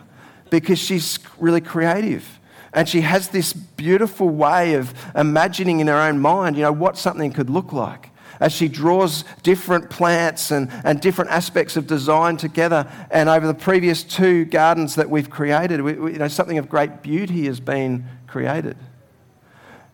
because 0.50 0.78
she's 0.78 1.20
really 1.40 1.62
creative. 1.62 2.40
And 2.74 2.88
she 2.88 3.02
has 3.02 3.30
this 3.30 3.54
beautiful 3.54 4.28
way 4.28 4.74
of 4.74 4.94
imagining 5.16 5.80
in 5.80 5.88
her 5.88 5.96
own 6.02 6.20
mind, 6.20 6.58
you 6.58 6.64
know, 6.64 6.74
what 6.74 6.98
something 6.98 7.32
could 7.32 7.50
look 7.50 7.72
like 7.72 8.12
as 8.40 8.52
she 8.54 8.68
draws 8.68 9.24
different 9.44 9.90
plants 9.90 10.52
and, 10.52 10.72
and 10.84 11.02
different 11.02 11.32
aspects 11.32 11.78
of 11.78 11.88
design 11.88 12.38
together. 12.38 12.90
And 13.12 13.30
over 13.30 13.48
the 13.48 13.54
previous 13.54 14.04
two 14.04 14.46
gardens 14.46 14.96
that 14.96 15.10
we've 15.10 15.30
created, 15.30 15.82
we, 15.82 15.94
we, 15.94 16.14
you 16.14 16.20
know, 16.20 16.28
something 16.28 16.58
of 16.58 16.70
great 16.70 17.02
beauty 17.02 17.46
has 17.46 17.60
been 17.60 18.06
created. 18.28 18.78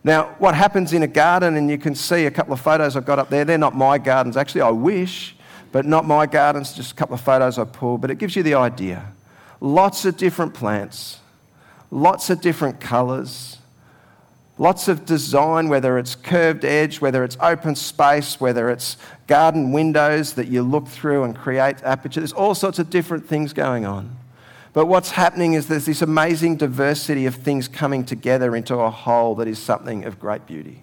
Now, 0.02 0.34
what 0.38 0.54
happens 0.54 0.92
in 0.92 1.02
a 1.02 1.06
garden, 1.06 1.56
and 1.56 1.70
you 1.70 1.78
can 1.78 1.94
see 1.94 2.26
a 2.26 2.30
couple 2.30 2.52
of 2.52 2.60
photos 2.60 2.94
I've 2.94 3.06
got 3.06 3.18
up 3.18 3.30
there, 3.30 3.44
they're 3.46 3.56
not 3.56 3.74
my 3.74 3.96
gardens, 3.96 4.36
actually, 4.36 4.60
I 4.60 4.70
wish, 4.70 5.34
but 5.72 5.86
not 5.86 6.04
my 6.04 6.26
gardens, 6.26 6.74
just 6.74 6.92
a 6.92 6.94
couple 6.94 7.14
of 7.14 7.22
photos 7.22 7.58
I 7.58 7.64
pulled, 7.64 8.02
but 8.02 8.10
it 8.10 8.18
gives 8.18 8.36
you 8.36 8.42
the 8.42 8.54
idea. 8.54 9.12
Lots 9.60 10.04
of 10.04 10.18
different 10.18 10.52
plants, 10.52 11.20
lots 11.90 12.28
of 12.28 12.42
different 12.42 12.80
colours, 12.80 13.58
Lots 14.56 14.86
of 14.86 15.04
design, 15.04 15.68
whether 15.68 15.98
it's 15.98 16.14
curved 16.14 16.64
edge, 16.64 17.00
whether 17.00 17.24
it's 17.24 17.36
open 17.40 17.74
space, 17.74 18.40
whether 18.40 18.70
it's 18.70 18.96
garden 19.26 19.72
windows 19.72 20.34
that 20.34 20.46
you 20.46 20.62
look 20.62 20.86
through 20.86 21.24
and 21.24 21.36
create 21.36 21.82
aperture. 21.82 22.20
There's 22.20 22.32
all 22.32 22.54
sorts 22.54 22.78
of 22.78 22.88
different 22.88 23.26
things 23.26 23.52
going 23.52 23.84
on. 23.84 24.16
But 24.72 24.86
what's 24.86 25.12
happening 25.12 25.54
is 25.54 25.66
there's 25.66 25.86
this 25.86 26.02
amazing 26.02 26.56
diversity 26.56 27.26
of 27.26 27.34
things 27.34 27.66
coming 27.66 28.04
together 28.04 28.54
into 28.54 28.76
a 28.76 28.90
whole 28.90 29.34
that 29.36 29.48
is 29.48 29.58
something 29.58 30.04
of 30.04 30.20
great 30.20 30.46
beauty. 30.46 30.82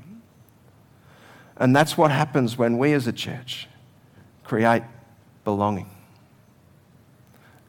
And 1.57 1.75
that's 1.75 1.97
what 1.97 2.11
happens 2.11 2.57
when 2.57 2.77
we 2.77 2.93
as 2.93 3.07
a 3.07 3.13
church 3.13 3.67
create 4.43 4.83
belonging. 5.43 5.89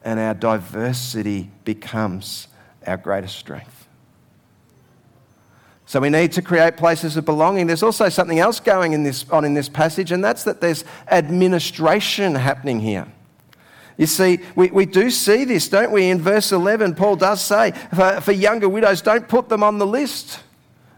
And 0.03 0.19
our 0.19 0.33
diversity 0.33 1.49
becomes 1.63 2.47
our 2.85 2.97
greatest 2.97 3.37
strength. 3.37 3.82
So 5.85 5.99
we 5.99 6.09
need 6.09 6.31
to 6.33 6.41
create 6.41 6.77
places 6.77 7.17
of 7.17 7.25
belonging. 7.25 7.67
There's 7.67 7.83
also 7.83 8.09
something 8.09 8.39
else 8.39 8.59
going 8.59 8.93
in 8.93 9.03
this, 9.03 9.29
on 9.29 9.43
in 9.45 9.53
this 9.53 9.69
passage, 9.69 10.11
and 10.11 10.23
that's 10.23 10.43
that 10.43 10.61
there's 10.61 10.85
administration 11.09 12.35
happening 12.35 12.79
here. 12.79 13.07
You 13.97 14.07
see, 14.07 14.39
we, 14.55 14.69
we 14.71 14.85
do 14.85 15.11
see 15.11 15.45
this, 15.45 15.67
don't 15.67 15.91
we? 15.91 16.09
In 16.09 16.19
verse 16.19 16.51
11, 16.51 16.95
Paul 16.95 17.15
does 17.15 17.43
say, 17.43 17.71
for, 17.93 18.21
for 18.21 18.31
younger 18.31 18.67
widows, 18.67 19.01
don't 19.01 19.27
put 19.27 19.49
them 19.49 19.61
on 19.61 19.77
the 19.77 19.85
list. 19.85 20.39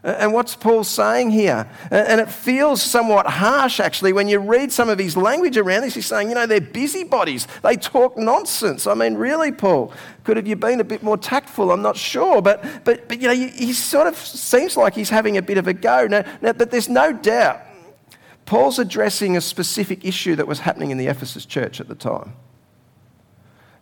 And 0.06 0.32
what's 0.32 0.54
Paul 0.54 0.84
saying 0.84 1.32
here? 1.32 1.68
And 1.90 2.20
it 2.20 2.30
feels 2.30 2.80
somewhat 2.80 3.26
harsh, 3.26 3.80
actually, 3.80 4.12
when 4.12 4.28
you 4.28 4.38
read 4.38 4.70
some 4.70 4.88
of 4.88 5.00
his 5.00 5.16
language 5.16 5.56
around 5.56 5.82
this. 5.82 5.94
He's 5.94 6.06
saying, 6.06 6.28
you 6.28 6.36
know, 6.36 6.46
they're 6.46 6.60
busybodies. 6.60 7.48
They 7.64 7.74
talk 7.74 8.16
nonsense. 8.16 8.86
I 8.86 8.94
mean, 8.94 9.16
really, 9.16 9.50
Paul, 9.50 9.92
could 10.22 10.36
have 10.36 10.46
you 10.46 10.54
been 10.54 10.78
a 10.78 10.84
bit 10.84 11.02
more 11.02 11.16
tactful? 11.16 11.72
I'm 11.72 11.82
not 11.82 11.96
sure. 11.96 12.40
But, 12.40 12.64
but, 12.84 13.08
but 13.08 13.20
you 13.20 13.26
know, 13.26 13.34
he 13.34 13.72
sort 13.72 14.06
of 14.06 14.16
seems 14.16 14.76
like 14.76 14.94
he's 14.94 15.10
having 15.10 15.38
a 15.38 15.42
bit 15.42 15.58
of 15.58 15.66
a 15.66 15.74
go. 15.74 16.06
Now, 16.06 16.24
now, 16.40 16.52
but 16.52 16.70
there's 16.70 16.88
no 16.88 17.12
doubt 17.12 17.62
Paul's 18.44 18.78
addressing 18.78 19.36
a 19.36 19.40
specific 19.40 20.04
issue 20.04 20.36
that 20.36 20.46
was 20.46 20.60
happening 20.60 20.92
in 20.92 20.98
the 20.98 21.08
Ephesus 21.08 21.44
church 21.44 21.80
at 21.80 21.88
the 21.88 21.96
time. 21.96 22.32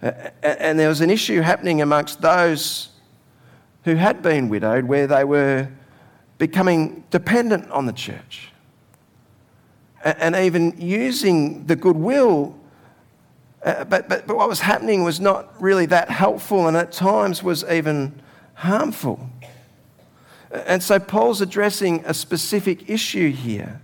And 0.01 0.79
there 0.79 0.89
was 0.89 1.03
an 1.03 1.11
issue 1.11 1.43
happening 1.43 1.83
amongst 1.83 2.23
those 2.23 2.89
who 3.83 3.97
had 3.97 4.23
been 4.23 4.49
widowed 4.49 4.85
where 4.85 5.07
they 5.07 5.25
were 5.25 5.69
becoming 6.47 7.03
dependent 7.11 7.71
on 7.71 7.87
the 7.87 7.93
church 7.93 8.51
and 10.05 10.37
even 10.37 10.75
using 10.79 11.65
the 11.65 11.75
goodwill. 11.75 12.55
Uh, 13.65 13.85
but, 13.85 14.11
but, 14.11 14.27
but 14.27 14.37
what 14.37 14.47
was 14.47 14.61
happening 14.61 15.03
was 15.03 15.21
not 15.21 15.59
really 15.59 15.87
that 15.87 16.11
helpful 16.11 16.69
and 16.69 16.77
at 16.77 16.93
times 16.93 17.43
was 17.43 17.65
even 17.65 18.21
harmful. 18.53 19.31
And 20.51 20.83
so 20.83 20.99
Paul's 20.99 21.41
addressing 21.41 22.05
a 22.05 22.13
specific 22.13 22.91
issue 22.91 23.33
here. 23.33 23.81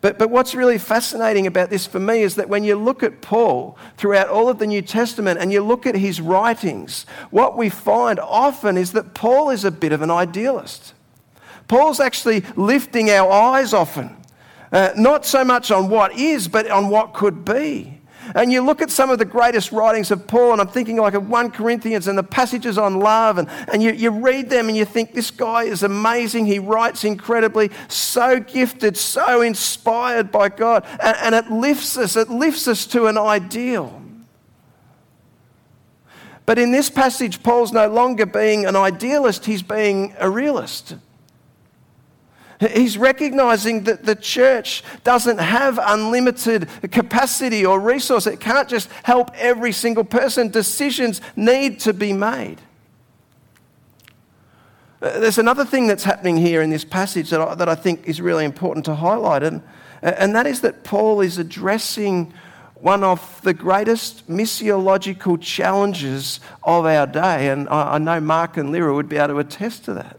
But, 0.00 0.18
but 0.18 0.30
what's 0.30 0.54
really 0.54 0.78
fascinating 0.78 1.46
about 1.46 1.68
this 1.68 1.86
for 1.86 2.00
me 2.00 2.22
is 2.22 2.36
that 2.36 2.48
when 2.48 2.64
you 2.64 2.74
look 2.74 3.02
at 3.02 3.20
Paul 3.20 3.76
throughout 3.98 4.28
all 4.28 4.48
of 4.48 4.58
the 4.58 4.66
New 4.66 4.80
Testament 4.80 5.38
and 5.38 5.52
you 5.52 5.60
look 5.60 5.84
at 5.84 5.94
his 5.94 6.22
writings, 6.22 7.04
what 7.30 7.54
we 7.54 7.68
find 7.68 8.18
often 8.18 8.78
is 8.78 8.92
that 8.92 9.12
Paul 9.12 9.50
is 9.50 9.62
a 9.66 9.70
bit 9.70 9.92
of 9.92 10.00
an 10.00 10.10
idealist. 10.10 10.94
Paul's 11.68 12.00
actually 12.00 12.44
lifting 12.56 13.10
our 13.10 13.30
eyes 13.30 13.72
often, 13.72 14.16
uh, 14.72 14.90
not 14.96 15.24
so 15.24 15.44
much 15.44 15.70
on 15.70 15.88
what 15.88 16.12
is, 16.18 16.48
but 16.48 16.70
on 16.70 16.88
what 16.88 17.14
could 17.14 17.44
be. 17.44 17.98
And 18.34 18.52
you 18.52 18.60
look 18.62 18.82
at 18.82 18.90
some 18.90 19.10
of 19.10 19.18
the 19.18 19.24
greatest 19.24 19.72
writings 19.72 20.10
of 20.10 20.26
Paul, 20.26 20.52
and 20.52 20.60
I'm 20.60 20.68
thinking 20.68 20.96
like 20.96 21.14
of 21.14 21.28
1 21.28 21.50
Corinthians 21.50 22.08
and 22.08 22.18
the 22.18 22.22
passages 22.22 22.76
on 22.76 22.98
love, 22.98 23.38
and, 23.38 23.48
and 23.72 23.82
you, 23.82 23.92
you 23.92 24.10
read 24.10 24.50
them 24.50 24.68
and 24.68 24.76
you 24.76 24.84
think, 24.84 25.14
this 25.14 25.30
guy 25.30 25.64
is 25.64 25.82
amazing. 25.82 26.44
He 26.44 26.58
writes 26.58 27.04
incredibly, 27.04 27.70
so 27.88 28.40
gifted, 28.40 28.96
so 28.96 29.40
inspired 29.40 30.30
by 30.30 30.50
God. 30.50 30.84
And, 31.02 31.16
and 31.22 31.34
it 31.34 31.50
lifts 31.50 31.96
us, 31.96 32.16
it 32.16 32.28
lifts 32.28 32.68
us 32.68 32.86
to 32.88 33.06
an 33.06 33.16
ideal. 33.16 34.02
But 36.44 36.58
in 36.58 36.70
this 36.70 36.90
passage, 36.90 37.42
Paul's 37.42 37.72
no 37.72 37.88
longer 37.88 38.26
being 38.26 38.66
an 38.66 38.76
idealist, 38.76 39.46
he's 39.46 39.62
being 39.62 40.14
a 40.18 40.28
realist. 40.28 40.96
He's 42.60 42.98
recognizing 42.98 43.84
that 43.84 44.04
the 44.04 44.16
church 44.16 44.82
doesn't 45.04 45.38
have 45.38 45.78
unlimited 45.80 46.68
capacity 46.90 47.64
or 47.64 47.78
resource. 47.78 48.26
It 48.26 48.40
can't 48.40 48.68
just 48.68 48.90
help 49.04 49.30
every 49.36 49.70
single 49.70 50.04
person. 50.04 50.48
Decisions 50.48 51.20
need 51.36 51.78
to 51.80 51.92
be 51.92 52.12
made. 52.12 52.60
Uh, 55.00 55.20
there's 55.20 55.38
another 55.38 55.64
thing 55.64 55.86
that's 55.86 56.02
happening 56.02 56.36
here 56.36 56.60
in 56.60 56.70
this 56.70 56.84
passage 56.84 57.30
that 57.30 57.40
I, 57.40 57.54
that 57.54 57.68
I 57.68 57.76
think 57.76 58.08
is 58.08 58.20
really 58.20 58.44
important 58.44 58.84
to 58.86 58.96
highlight, 58.96 59.44
and, 59.44 59.62
and 60.02 60.34
that 60.34 60.46
is 60.48 60.60
that 60.62 60.82
Paul 60.82 61.20
is 61.20 61.38
addressing 61.38 62.34
one 62.74 63.04
of 63.04 63.40
the 63.42 63.54
greatest 63.54 64.28
missiological 64.28 65.40
challenges 65.40 66.40
of 66.64 66.86
our 66.86 67.06
day. 67.06 67.48
And 67.48 67.68
I, 67.68 67.94
I 67.94 67.98
know 67.98 68.18
Mark 68.20 68.56
and 68.56 68.72
Lyra 68.72 68.92
would 68.94 69.08
be 69.08 69.16
able 69.16 69.34
to 69.34 69.38
attest 69.38 69.84
to 69.84 69.94
that. 69.94 70.18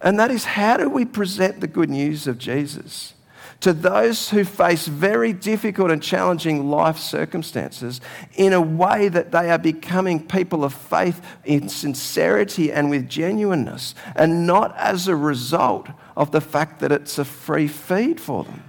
And 0.00 0.18
that 0.18 0.30
is 0.30 0.44
how 0.44 0.76
do 0.76 0.88
we 0.88 1.04
present 1.04 1.60
the 1.60 1.66
good 1.66 1.90
news 1.90 2.26
of 2.26 2.38
Jesus 2.38 3.14
to 3.60 3.72
those 3.72 4.30
who 4.30 4.44
face 4.44 4.86
very 4.86 5.32
difficult 5.32 5.90
and 5.90 6.00
challenging 6.00 6.70
life 6.70 6.96
circumstances 6.96 8.00
in 8.36 8.52
a 8.52 8.60
way 8.60 9.08
that 9.08 9.32
they 9.32 9.50
are 9.50 9.58
becoming 9.58 10.24
people 10.24 10.62
of 10.62 10.72
faith 10.72 11.20
in 11.44 11.68
sincerity 11.68 12.70
and 12.70 12.88
with 12.88 13.08
genuineness, 13.08 13.96
and 14.14 14.46
not 14.46 14.76
as 14.76 15.08
a 15.08 15.16
result 15.16 15.88
of 16.16 16.30
the 16.30 16.40
fact 16.40 16.78
that 16.80 16.92
it's 16.92 17.18
a 17.18 17.24
free 17.24 17.66
feed 17.66 18.20
for 18.20 18.44
them. 18.44 18.62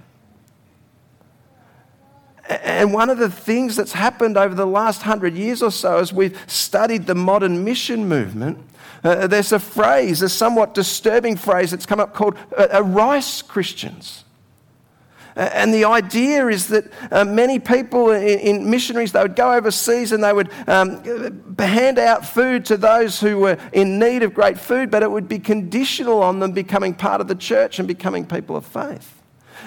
And 2.48 2.92
one 2.92 3.10
of 3.10 3.18
the 3.18 3.30
things 3.30 3.76
that's 3.76 3.92
happened 3.92 4.36
over 4.36 4.56
the 4.56 4.66
last 4.66 5.02
hundred 5.02 5.36
years 5.36 5.62
or 5.62 5.70
so 5.70 5.98
as 5.98 6.12
we've 6.12 6.36
studied 6.48 7.06
the 7.06 7.14
modern 7.14 7.62
mission 7.62 8.08
movement 8.08 8.58
uh, 9.02 9.26
there's 9.26 9.52
a 9.52 9.58
phrase, 9.58 10.22
a 10.22 10.28
somewhat 10.28 10.74
disturbing 10.74 11.36
phrase 11.36 11.70
that's 11.70 11.86
come 11.86 12.00
up 12.00 12.14
called 12.14 12.36
uh, 12.56 12.68
uh, 12.74 12.82
rice 12.82 13.42
Christians. 13.42 14.24
And 15.36 15.72
the 15.72 15.84
idea 15.84 16.48
is 16.48 16.68
that 16.68 16.92
uh, 17.10 17.24
many 17.24 17.60
people 17.60 18.10
in, 18.10 18.38
in, 18.40 18.70
missionaries, 18.70 19.12
they 19.12 19.22
would 19.22 19.36
go 19.36 19.52
overseas 19.54 20.12
and 20.12 20.22
they 20.22 20.32
would 20.32 20.50
um, 20.66 21.54
hand 21.56 21.98
out 21.98 22.26
food 22.26 22.64
to 22.66 22.76
those 22.76 23.20
who 23.20 23.38
were 23.38 23.56
in 23.72 23.98
need 23.98 24.22
of 24.22 24.34
great 24.34 24.58
food, 24.58 24.90
but 24.90 25.02
it 25.02 25.10
would 25.10 25.28
be 25.28 25.38
conditional 25.38 26.22
on 26.22 26.40
them 26.40 26.52
becoming 26.52 26.94
part 26.94 27.20
of 27.20 27.28
the 27.28 27.36
church 27.36 27.78
and 27.78 27.86
becoming 27.86 28.26
people 28.26 28.56
of 28.56 28.66
faith. 28.66 29.19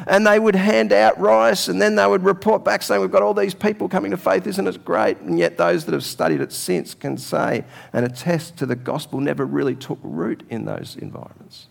And 0.08 0.26
they 0.26 0.40
would 0.40 0.56
hand 0.56 0.94
out 0.94 1.20
rice 1.20 1.68
and 1.68 1.82
then 1.82 1.96
they 1.96 2.06
would 2.06 2.24
report 2.24 2.64
back 2.64 2.82
saying, 2.82 3.02
We've 3.02 3.12
got 3.12 3.22
all 3.22 3.34
these 3.34 3.54
people 3.54 3.90
coming 3.90 4.12
to 4.12 4.18
faith, 4.18 4.48
isn't 4.48 4.68
it 4.68 4.86
great? 4.86 5.20
And 5.20 5.38
yet, 5.38 5.58
those 5.58 5.86
that 5.86 5.94
have 5.94 6.04
studied 6.04 6.42
it 6.42 6.52
since 6.52 6.94
can 6.94 7.18
say 7.18 7.66
and 7.92 8.06
attest 8.06 8.58
to 8.58 8.66
the 8.66 8.76
gospel 8.76 9.20
never 9.20 9.46
really 9.46 9.76
took 9.76 10.00
root 10.02 10.44
in 10.50 10.66
those 10.66 10.96
environments. 10.96 11.68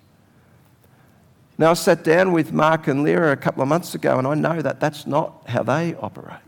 Now, 1.59 1.71
I 1.71 1.75
sat 1.75 2.03
down 2.03 2.33
with 2.33 2.53
Mark 2.53 2.89
and 2.89 3.05
Lyra 3.05 3.33
a 3.33 3.37
couple 3.37 3.63
of 3.63 3.69
months 3.69 3.95
ago, 3.95 4.19
and 4.19 4.27
I 4.27 4.35
know 4.35 4.63
that 4.63 4.81
that's 4.81 5.07
not 5.07 5.45
how 5.49 5.63
they 5.63 5.95
operate. 5.95 6.41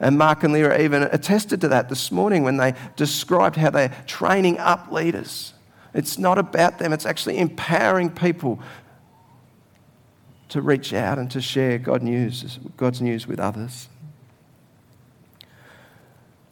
And 0.00 0.16
Mark 0.16 0.42
and 0.42 0.52
Lyra 0.52 0.80
even 0.80 1.02
attested 1.02 1.60
to 1.60 1.68
that 1.68 1.90
this 1.90 2.10
morning 2.10 2.42
when 2.42 2.56
they 2.56 2.74
described 2.96 3.56
how 3.56 3.68
they're 3.68 3.94
training 4.06 4.58
up 4.58 4.90
leaders. 4.90 5.52
It's 5.92 6.18
not 6.18 6.38
about 6.38 6.78
them, 6.78 6.92
it's 6.92 7.04
actually 7.04 7.38
empowering 7.38 8.10
people 8.10 8.60
to 10.50 10.60
reach 10.60 10.92
out 10.92 11.18
and 11.18 11.30
to 11.30 11.40
share 11.40 11.78
God 11.78 12.02
news, 12.02 12.58
God's 12.76 13.00
news 13.00 13.26
with 13.26 13.40
others. 13.40 13.88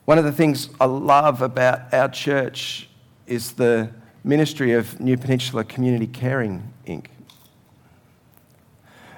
One 0.05 0.19
of 0.19 0.25
the 0.25 0.33
things 0.33 0.71
I 0.81 0.87
love 0.87 1.43
about 1.43 1.93
our 1.93 2.09
church 2.09 2.89
is 3.27 3.53
the 3.53 3.91
ministry 4.25 4.73
of 4.73 4.99
New 5.01 5.17
Peninsula 5.17 5.65
Community 5.65 6.07
Caring 6.07 6.73
Inc. 6.87 7.07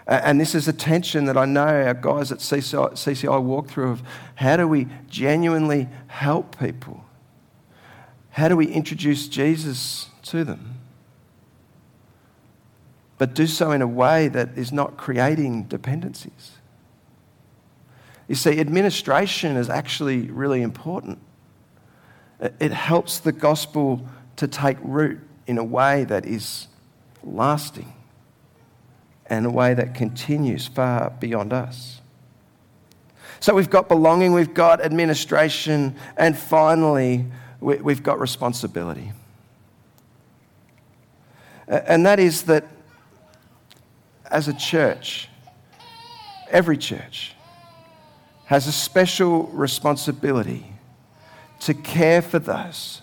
And 0.06 0.40
this 0.40 0.56
is 0.56 0.66
a 0.66 0.72
tension 0.72 1.26
that 1.26 1.37
I 1.37 1.44
know 1.44 1.66
our 1.66 1.94
guys 1.94 2.32
at 2.32 2.38
CCI, 2.38 2.92
CCI 2.94 3.40
walk 3.40 3.68
through 3.68 3.92
of 3.92 4.02
how 4.34 4.56
do 4.56 4.66
we 4.66 4.88
genuinely 5.08 5.88
help 6.08 6.58
people? 6.58 7.04
How 8.30 8.49
do 8.49 8.56
we 8.56 8.66
introduce 8.66 9.28
Jesus 9.28 10.08
to 10.22 10.42
them? 10.42 10.80
But 13.20 13.34
do 13.34 13.46
so 13.46 13.70
in 13.70 13.82
a 13.82 13.86
way 13.86 14.28
that 14.28 14.56
is 14.56 14.72
not 14.72 14.96
creating 14.96 15.64
dependencies. 15.64 16.52
You 18.28 18.34
see, 18.34 18.58
administration 18.58 19.58
is 19.58 19.68
actually 19.68 20.30
really 20.30 20.62
important. 20.62 21.18
It 22.40 22.72
helps 22.72 23.18
the 23.18 23.32
gospel 23.32 24.06
to 24.36 24.48
take 24.48 24.78
root 24.80 25.20
in 25.46 25.58
a 25.58 25.62
way 25.62 26.04
that 26.04 26.24
is 26.24 26.68
lasting 27.22 27.92
and 29.26 29.44
a 29.44 29.50
way 29.50 29.74
that 29.74 29.94
continues 29.94 30.66
far 30.66 31.10
beyond 31.10 31.52
us. 31.52 32.00
So 33.38 33.54
we've 33.54 33.68
got 33.68 33.86
belonging, 33.86 34.32
we've 34.32 34.54
got 34.54 34.80
administration, 34.80 35.94
and 36.16 36.38
finally, 36.38 37.26
we've 37.60 38.02
got 38.02 38.18
responsibility. 38.18 39.12
And 41.68 42.06
that 42.06 42.18
is 42.18 42.44
that 42.44 42.64
as 44.30 44.49
a 44.49 44.54
church, 44.54 45.28
every 46.50 46.76
church, 46.76 47.34
has 48.46 48.66
a 48.66 48.72
special 48.72 49.44
responsibility 49.49 50.66
to 51.60 51.75
care 51.75 52.22
for 52.22 52.38
those 52.38 53.02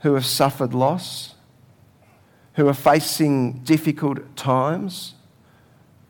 who 0.00 0.14
have 0.14 0.24
suffered 0.24 0.72
loss, 0.72 1.34
who 2.54 2.68
are 2.68 2.74
facing 2.74 3.52
difficult 3.64 4.36
times, 4.36 5.14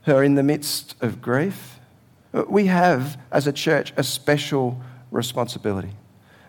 who 0.03 0.15
are 0.15 0.23
in 0.23 0.35
the 0.35 0.43
midst 0.43 0.95
of 1.03 1.21
grief. 1.21 1.81
We 2.49 2.67
have, 2.67 3.19
as 3.33 3.47
a 3.47 3.53
church, 3.53 3.93
a 3.97 4.05
special 4.05 4.81
responsibility. 5.11 5.93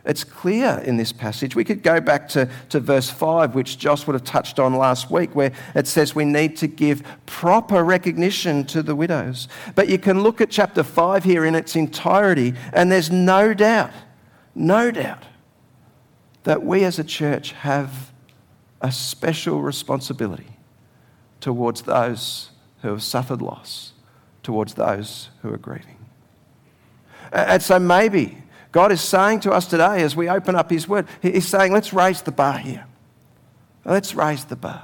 It's 0.09 0.23
clear 0.23 0.81
in 0.83 0.97
this 0.97 1.11
passage. 1.11 1.55
We 1.55 1.63
could 1.63 1.83
go 1.83 2.01
back 2.01 2.27
to, 2.29 2.49
to 2.69 2.79
verse 2.79 3.11
5, 3.11 3.53
which 3.53 3.77
Josh 3.77 4.07
would 4.07 4.15
have 4.15 4.23
touched 4.23 4.57
on 4.57 4.73
last 4.73 5.11
week, 5.11 5.35
where 5.35 5.51
it 5.75 5.85
says 5.85 6.15
we 6.15 6.25
need 6.25 6.57
to 6.57 6.67
give 6.67 7.03
proper 7.27 7.83
recognition 7.83 8.65
to 8.65 8.81
the 8.81 8.95
widows. 8.95 9.47
But 9.75 9.87
you 9.87 9.99
can 9.99 10.23
look 10.23 10.41
at 10.41 10.49
chapter 10.49 10.81
5 10.81 11.23
here 11.23 11.45
in 11.45 11.53
its 11.53 11.75
entirety, 11.75 12.55
and 12.73 12.91
there's 12.91 13.11
no 13.11 13.53
doubt, 13.53 13.91
no 14.55 14.89
doubt, 14.89 15.25
that 16.41 16.63
we 16.63 16.83
as 16.85 16.97
a 16.97 17.03
church 17.03 17.51
have 17.51 18.11
a 18.81 18.91
special 18.91 19.61
responsibility 19.61 20.57
towards 21.39 21.83
those 21.83 22.49
who 22.81 22.87
have 22.87 23.03
suffered 23.03 23.43
loss, 23.43 23.93
towards 24.41 24.73
those 24.73 25.29
who 25.43 25.53
are 25.53 25.57
grieving. 25.57 25.97
And 27.31 27.61
so 27.61 27.77
maybe 27.77 28.39
God 28.71 28.91
is 28.91 29.01
saying 29.01 29.41
to 29.41 29.51
us 29.51 29.65
today 29.65 30.03
as 30.03 30.15
we 30.15 30.29
open 30.29 30.55
up 30.55 30.69
His 30.69 30.87
Word, 30.87 31.07
He's 31.21 31.47
saying, 31.47 31.73
let's 31.73 31.93
raise 31.93 32.21
the 32.21 32.31
bar 32.31 32.57
here. 32.57 32.85
Let's 33.85 34.13
raise 34.13 34.45
the 34.45 34.55
bar. 34.55 34.83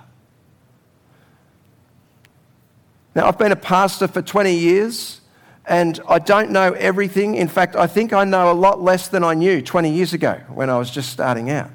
Now, 3.13 3.27
I've 3.27 3.37
been 3.37 3.51
a 3.51 3.57
pastor 3.57 4.07
for 4.07 4.21
20 4.21 4.53
years 4.53 5.21
and 5.67 5.99
I 6.07 6.19
don't 6.19 6.51
know 6.51 6.73
everything. 6.73 7.35
In 7.35 7.47
fact, 7.47 7.75
I 7.75 7.87
think 7.87 8.13
I 8.13 8.23
know 8.23 8.51
a 8.51 8.53
lot 8.53 8.81
less 8.81 9.07
than 9.07 9.23
I 9.23 9.33
knew 9.33 9.61
20 9.61 9.91
years 9.91 10.13
ago 10.13 10.41
when 10.49 10.69
I 10.69 10.77
was 10.77 10.91
just 10.91 11.11
starting 11.11 11.49
out. 11.49 11.71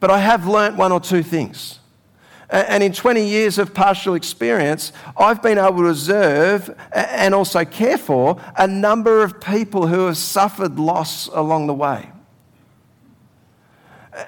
But 0.00 0.10
I 0.10 0.18
have 0.18 0.46
learnt 0.46 0.76
one 0.76 0.92
or 0.92 1.00
two 1.00 1.22
things. 1.22 1.78
And 2.54 2.84
in 2.84 2.92
20 2.92 3.26
years 3.26 3.58
of 3.58 3.74
pastoral 3.74 4.14
experience, 4.14 4.92
I've 5.16 5.42
been 5.42 5.58
able 5.58 5.78
to 5.78 5.88
observe 5.88 6.72
and 6.92 7.34
also 7.34 7.64
care 7.64 7.98
for 7.98 8.40
a 8.56 8.68
number 8.68 9.24
of 9.24 9.40
people 9.40 9.88
who 9.88 10.06
have 10.06 10.16
suffered 10.16 10.78
loss 10.78 11.26
along 11.26 11.66
the 11.66 11.74
way. 11.74 12.12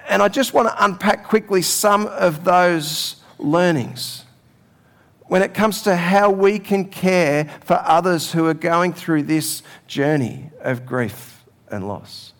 And 0.08 0.20
I 0.20 0.26
just 0.26 0.54
want 0.54 0.66
to 0.66 0.84
unpack 0.84 1.22
quickly 1.22 1.62
some 1.62 2.08
of 2.08 2.42
those 2.42 3.22
learnings 3.38 4.24
when 5.26 5.40
it 5.40 5.54
comes 5.54 5.82
to 5.82 5.94
how 5.94 6.28
we 6.28 6.58
can 6.58 6.86
care 6.86 7.44
for 7.64 7.80
others 7.84 8.32
who 8.32 8.44
are 8.46 8.54
going 8.54 8.92
through 8.92 9.22
this 9.22 9.62
journey 9.86 10.50
of 10.62 10.84
grief 10.84 11.44
and 11.70 11.86
loss. 11.86 12.32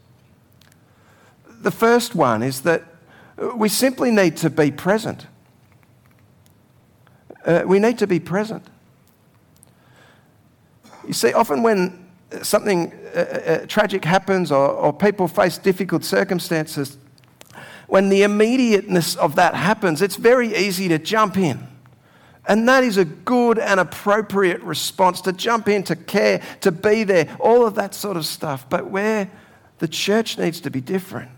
The 1.60 1.70
first 1.70 2.16
one 2.16 2.42
is 2.42 2.62
that 2.62 2.82
we 3.54 3.68
simply 3.68 4.10
need 4.10 4.36
to 4.38 4.50
be 4.50 4.72
present. 4.72 5.28
Uh, 7.46 7.62
we 7.64 7.78
need 7.78 7.98
to 7.98 8.06
be 8.06 8.20
present. 8.20 8.66
You 11.06 11.14
see, 11.14 11.32
often 11.32 11.62
when 11.62 12.06
something 12.42 12.92
uh, 13.14 13.18
uh, 13.18 13.66
tragic 13.66 14.04
happens 14.04 14.52
or, 14.52 14.68
or 14.68 14.92
people 14.92 15.28
face 15.28 15.56
difficult 15.56 16.04
circumstances, 16.04 16.98
when 17.86 18.10
the 18.10 18.24
immediateness 18.24 19.16
of 19.16 19.36
that 19.36 19.54
happens, 19.54 20.02
it's 20.02 20.16
very 20.16 20.54
easy 20.54 20.88
to 20.88 20.98
jump 20.98 21.38
in 21.38 21.66
and 22.48 22.68
that 22.68 22.84
is 22.84 22.96
a 22.96 23.04
good 23.04 23.58
and 23.58 23.80
appropriate 23.80 24.62
response 24.62 25.20
to 25.22 25.32
jump 25.32 25.68
in, 25.68 25.82
to 25.84 25.96
care, 25.96 26.40
to 26.60 26.70
be 26.70 27.02
there, 27.02 27.36
all 27.40 27.66
of 27.66 27.74
that 27.74 27.94
sort 27.94 28.16
of 28.16 28.24
stuff. 28.24 28.68
But 28.68 28.88
where 28.88 29.30
the 29.78 29.88
church 29.88 30.38
needs 30.38 30.60
to 30.60 30.70
be 30.70 30.80
different 30.80 31.30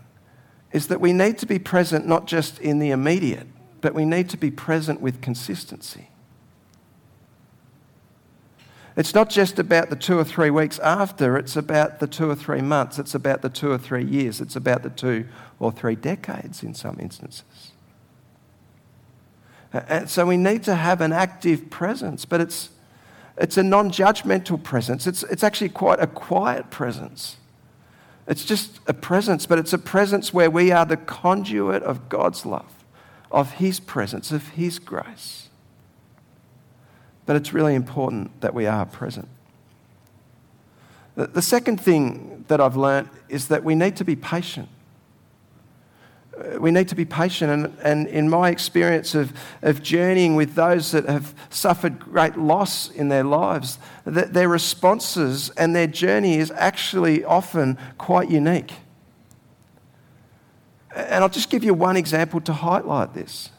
is 0.71 0.87
that 0.87 1.01
we 1.01 1.13
need 1.13 1.39
to 1.39 1.47
be 1.47 1.57
present 1.57 2.07
not 2.07 2.27
just 2.27 2.59
in 2.59 2.77
the 2.77 2.91
immediate, 2.91 3.47
but 3.81 3.93
we 3.93 4.05
need 4.05 4.29
to 4.29 4.37
be 4.37 4.51
present 4.51 5.01
with 5.01 5.21
consistency. 5.21 6.09
It's 8.95 9.13
not 9.13 9.29
just 9.29 9.59
about 9.59 9.89
the 9.89 9.95
two 9.95 10.19
or 10.19 10.25
three 10.25 10.49
weeks 10.49 10.77
after, 10.79 11.37
it's 11.37 11.55
about 11.55 11.99
the 11.99 12.07
two 12.07 12.29
or 12.29 12.35
three 12.35 12.61
months, 12.61 12.99
it's 12.99 13.15
about 13.15 13.41
the 13.41 13.49
two 13.49 13.71
or 13.71 13.77
three 13.77 14.03
years, 14.03 14.41
it's 14.41 14.55
about 14.55 14.83
the 14.83 14.89
two 14.89 15.25
or 15.59 15.71
three 15.71 15.95
decades 15.95 16.63
in 16.63 16.73
some 16.73 16.97
instances. 16.99 17.71
And 19.71 20.09
so 20.09 20.25
we 20.25 20.37
need 20.37 20.63
to 20.63 20.75
have 20.75 20.99
an 20.99 21.13
active 21.13 21.69
presence, 21.69 22.25
but 22.25 22.41
it's, 22.41 22.69
it's 23.37 23.57
a 23.57 23.63
non 23.63 23.91
judgmental 23.91 24.61
presence. 24.61 25.05
It's, 25.05 25.23
it's 25.23 25.43
actually 25.43 25.69
quite 25.69 25.99
a 25.99 26.07
quiet 26.07 26.71
presence. 26.71 27.37
It's 28.27 28.45
just 28.45 28.79
a 28.87 28.93
presence, 28.93 29.45
but 29.45 29.59
it's 29.59 29.73
a 29.73 29.77
presence 29.77 30.33
where 30.33 30.49
we 30.49 30.71
are 30.71 30.85
the 30.85 30.97
conduit 30.97 31.83
of 31.83 32.09
God's 32.09 32.45
love, 32.45 32.78
of 33.31 33.53
His 33.53 33.79
presence, 33.79 34.31
of 34.31 34.49
His 34.49 34.79
grace. 34.79 35.49
But 37.25 37.35
it's 37.35 37.53
really 37.53 37.75
important 37.75 38.41
that 38.41 38.53
we 38.53 38.65
are 38.65 38.85
present. 38.85 39.27
The 41.15 41.41
second 41.41 41.81
thing 41.81 42.45
that 42.47 42.61
I've 42.61 42.77
learned 42.77 43.09
is 43.27 43.49
that 43.49 43.63
we 43.63 43.75
need 43.75 43.97
to 43.97 44.05
be 44.05 44.15
patient 44.15 44.69
uh, 46.39 46.59
we 46.59 46.71
need 46.71 46.87
to 46.87 46.95
be 46.95 47.05
patient. 47.05 47.51
And, 47.51 47.77
and 47.81 48.07
in 48.07 48.29
my 48.29 48.49
experience 48.49 49.15
of, 49.15 49.33
of 49.61 49.81
journeying 49.81 50.35
with 50.35 50.55
those 50.55 50.91
that 50.91 51.05
have 51.05 51.33
suffered 51.49 51.99
great 51.99 52.37
loss 52.37 52.89
in 52.89 53.09
their 53.09 53.23
lives, 53.23 53.77
that 54.05 54.33
their 54.33 54.47
responses 54.47 55.49
and 55.51 55.75
their 55.75 55.87
journey 55.87 56.37
is 56.37 56.51
actually 56.51 57.23
often 57.23 57.77
quite 57.97 58.29
unique. 58.29 58.73
And 60.95 61.23
I'll 61.23 61.29
just 61.29 61.49
give 61.49 61.63
you 61.63 61.73
one 61.73 61.97
example 61.97 62.41
to 62.41 62.53
highlight 62.53 63.13
this. 63.13 63.49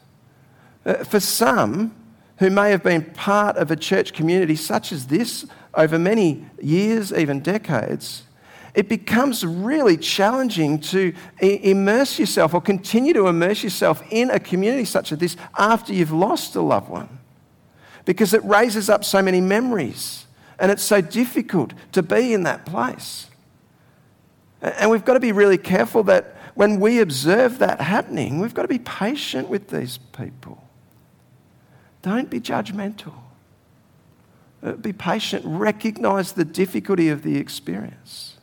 Uh, 0.85 1.05
for 1.05 1.21
some 1.21 1.95
who 2.39 2.51
may 2.51 2.71
have 2.71 2.83
been 2.83 3.05
part 3.13 3.57
of 3.57 3.71
a 3.71 3.77
church 3.77 4.13
community 4.13 4.57
such 4.57 4.93
as 4.93 5.07
this 5.07 5.47
over 5.75 5.99
many 5.99 6.47
years, 6.61 7.13
even 7.13 7.41
decades, 7.41 8.23
it 8.75 8.89
becomes 8.89 9.45
really 9.45 9.97
challenging 9.97 10.81
to 10.81 11.13
immerse 11.41 12.19
yourself 12.19 12.55
or 12.55 12.61
continue 12.61 13.13
to 13.13 13.27
immerse 13.27 13.63
yourself 13.63 14.03
in 14.11 14.31
a 14.31 14.39
community 14.39 14.85
such 14.85 15.13
as 15.13 15.19
this 15.19 15.37
after 15.59 15.93
you've 15.93 16.13
lost 16.13 16.55
a 16.57 16.61
loved 16.61 16.89
one 16.89 17.19
because 18.05 18.33
it 18.33 18.43
raises 18.45 18.89
up 18.89 19.05
so 19.05 19.21
many 19.21 19.41
memories 19.41 20.27
and 20.59 20.71
it's 20.71 20.83
so 20.83 21.01
difficult 21.01 21.73
to 21.93 22.03
be 22.03 22.33
in 22.33 22.45
that 22.45 22.65
place. 22.65 23.27
And 24.61 24.91
we've 24.91 25.05
got 25.05 25.15
to 25.15 25.21
be 25.21 25.33
really 25.33 25.59
careful 25.59 26.03
that 26.05 26.37
when 26.61 26.79
we 26.79 27.01
observe 27.01 27.59
that 27.61 27.81
happening, 27.81 28.39
we've 28.39 28.53
got 28.53 28.61
to 28.61 28.69
be 28.69 28.79
patient 28.79 29.49
with 29.49 29.69
these 29.69 29.97
people. 29.97 30.63
Don't 32.03 32.29
be 32.29 32.39
judgmental. 32.39 33.15
Uh, 34.63 34.73
be 34.73 34.93
patient. 34.93 35.43
Recognize 35.47 36.33
the 36.33 36.45
difficulty 36.45 37.09
of 37.09 37.23
the 37.23 37.39
experience. 37.39 38.37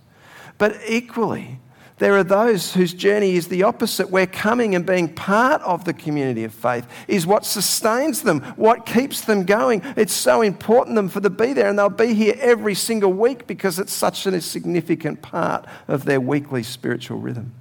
But 0.57 0.79
equally, 0.87 1.59
there 1.99 2.17
are 2.17 2.23
those 2.23 2.73
whose 2.73 2.91
journey 2.91 3.35
is 3.35 3.49
the 3.49 3.61
opposite, 3.61 4.09
where 4.09 4.25
coming 4.25 4.73
and 4.73 4.83
being 4.83 5.13
part 5.13 5.61
of 5.61 5.85
the 5.85 5.93
community 5.93 6.43
of 6.43 6.55
faith 6.55 6.87
is 7.07 7.27
what 7.27 7.45
sustains 7.45 8.23
them, 8.23 8.41
what 8.55 8.87
keeps 8.87 9.21
them 9.21 9.45
going. 9.45 9.83
It's 9.95 10.11
so 10.11 10.41
important 10.41 10.95
them 10.95 11.09
for 11.09 11.21
to 11.21 11.29
be 11.29 11.53
there, 11.53 11.69
and 11.69 11.77
they'll 11.77 11.89
be 11.89 12.15
here 12.15 12.33
every 12.39 12.73
single 12.73 13.13
week 13.13 13.45
because 13.45 13.77
it's 13.77 13.93
such 13.93 14.25
a 14.25 14.41
significant 14.41 15.21
part 15.21 15.67
of 15.87 16.05
their 16.05 16.19
weekly 16.19 16.63
spiritual 16.63 17.19
rhythm. 17.19 17.53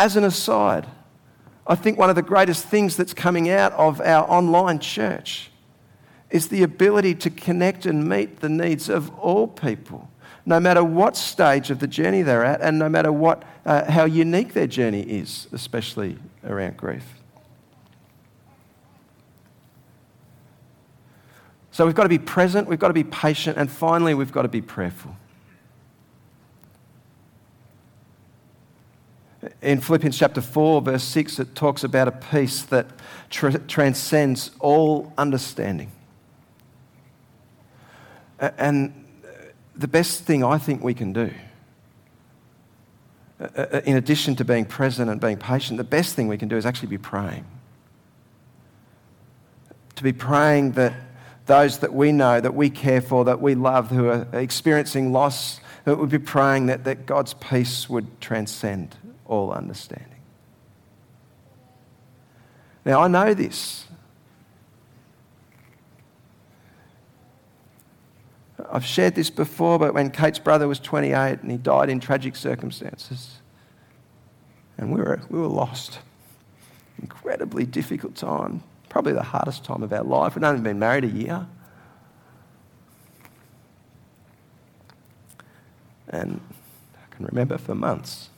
As 0.00 0.16
an 0.16 0.24
aside, 0.24 0.86
I 1.66 1.74
think 1.74 1.98
one 1.98 2.08
of 2.08 2.16
the 2.16 2.22
greatest 2.22 2.64
things 2.64 2.96
that's 2.96 3.12
coming 3.12 3.50
out 3.50 3.72
of 3.74 4.00
our 4.00 4.26
online 4.30 4.78
church 4.78 5.50
is 6.30 6.48
the 6.48 6.62
ability 6.62 7.14
to 7.16 7.28
connect 7.28 7.84
and 7.84 8.08
meet 8.08 8.40
the 8.40 8.48
needs 8.48 8.88
of 8.88 9.10
all 9.18 9.46
people 9.46 10.10
no 10.46 10.58
matter 10.58 10.82
what 10.82 11.18
stage 11.18 11.70
of 11.70 11.80
the 11.80 11.86
journey 11.86 12.22
they're 12.22 12.44
at 12.44 12.62
and 12.62 12.78
no 12.78 12.88
matter 12.88 13.12
what, 13.12 13.42
uh, 13.66 13.90
how 13.90 14.06
unique 14.06 14.54
their 14.54 14.66
journey 14.66 15.02
is, 15.02 15.46
especially 15.52 16.18
around 16.44 16.78
grief. 16.78 17.04
So 21.72 21.84
we've 21.84 21.94
got 21.94 22.04
to 22.04 22.08
be 22.08 22.18
present, 22.18 22.68
we've 22.68 22.78
got 22.78 22.88
to 22.88 22.94
be 22.94 23.04
patient, 23.04 23.58
and 23.58 23.70
finally, 23.70 24.14
we've 24.14 24.32
got 24.32 24.42
to 24.42 24.48
be 24.48 24.62
prayerful. 24.62 25.14
In 29.70 29.80
Philippians 29.80 30.18
chapter 30.18 30.40
4, 30.40 30.82
verse 30.82 31.04
6, 31.04 31.38
it 31.38 31.54
talks 31.54 31.84
about 31.84 32.08
a 32.08 32.10
peace 32.10 32.62
that 32.64 32.88
tra- 33.28 33.56
transcends 33.56 34.50
all 34.58 35.12
understanding. 35.16 35.92
And 38.40 39.04
the 39.76 39.86
best 39.86 40.24
thing 40.24 40.42
I 40.42 40.58
think 40.58 40.82
we 40.82 40.92
can 40.92 41.12
do, 41.12 41.30
in 43.84 43.96
addition 43.96 44.34
to 44.34 44.44
being 44.44 44.64
present 44.64 45.08
and 45.08 45.20
being 45.20 45.36
patient, 45.36 45.76
the 45.76 45.84
best 45.84 46.16
thing 46.16 46.26
we 46.26 46.36
can 46.36 46.48
do 46.48 46.56
is 46.56 46.66
actually 46.66 46.88
be 46.88 46.98
praying. 46.98 47.44
To 49.94 50.02
be 50.02 50.12
praying 50.12 50.72
that 50.72 50.94
those 51.46 51.78
that 51.78 51.94
we 51.94 52.10
know, 52.10 52.40
that 52.40 52.54
we 52.56 52.70
care 52.70 53.00
for, 53.00 53.24
that 53.26 53.40
we 53.40 53.54
love, 53.54 53.90
who 53.90 54.08
are 54.08 54.26
experiencing 54.32 55.12
loss, 55.12 55.60
that 55.84 55.96
we'd 55.96 56.10
be 56.10 56.18
praying 56.18 56.66
that, 56.66 56.82
that 56.82 57.06
God's 57.06 57.34
peace 57.34 57.88
would 57.88 58.20
transcend 58.20 58.96
all 59.30 59.52
understanding. 59.52 60.20
Now, 62.84 63.02
I 63.02 63.08
know 63.08 63.32
this. 63.32 63.86
I've 68.70 68.84
shared 68.84 69.14
this 69.14 69.30
before, 69.30 69.78
but 69.78 69.94
when 69.94 70.10
Kate's 70.10 70.38
brother 70.38 70.66
was 70.66 70.80
28 70.80 71.42
and 71.42 71.50
he 71.50 71.56
died 71.56 71.88
in 71.88 72.00
tragic 72.00 72.36
circumstances, 72.36 73.38
and 74.76 74.92
we 74.92 75.00
were, 75.00 75.20
we 75.30 75.38
were 75.38 75.46
lost. 75.46 76.00
Incredibly 77.00 77.64
difficult 77.64 78.16
time, 78.16 78.62
probably 78.88 79.12
the 79.12 79.22
hardest 79.22 79.64
time 79.64 79.82
of 79.82 79.92
our 79.92 80.04
life. 80.04 80.34
We'd 80.34 80.44
only 80.44 80.60
been 80.60 80.78
married 80.78 81.04
a 81.04 81.08
year. 81.08 81.46
And 86.08 86.40
I 86.96 87.14
can 87.14 87.26
remember 87.26 87.56
for 87.58 87.74
months, 87.74 88.30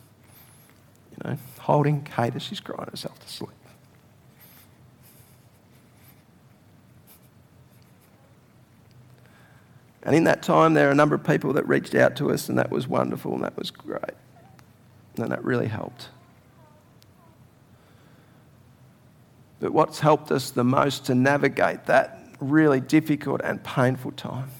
holding 1.60 2.02
Kate 2.02 2.34
as 2.34 2.42
she's 2.42 2.60
crying 2.60 2.88
herself 2.90 3.18
to 3.20 3.28
sleep. 3.28 3.50
And 10.04 10.16
in 10.16 10.24
that 10.24 10.42
time, 10.42 10.74
there 10.74 10.88
are 10.88 10.90
a 10.90 10.96
number 10.96 11.14
of 11.14 11.24
people 11.24 11.52
that 11.52 11.66
reached 11.68 11.94
out 11.94 12.16
to 12.16 12.32
us, 12.32 12.48
and 12.48 12.58
that 12.58 12.70
was 12.70 12.88
wonderful 12.88 13.34
and 13.34 13.44
that 13.44 13.56
was 13.56 13.70
great. 13.70 14.02
And 15.16 15.30
that 15.30 15.44
really 15.44 15.68
helped. 15.68 16.08
But 19.60 19.72
what's 19.72 20.00
helped 20.00 20.32
us 20.32 20.50
the 20.50 20.64
most 20.64 21.06
to 21.06 21.14
navigate 21.14 21.86
that 21.86 22.18
really 22.40 22.80
difficult 22.80 23.40
and 23.44 23.62
painful 23.62 24.10
time, 24.12 24.50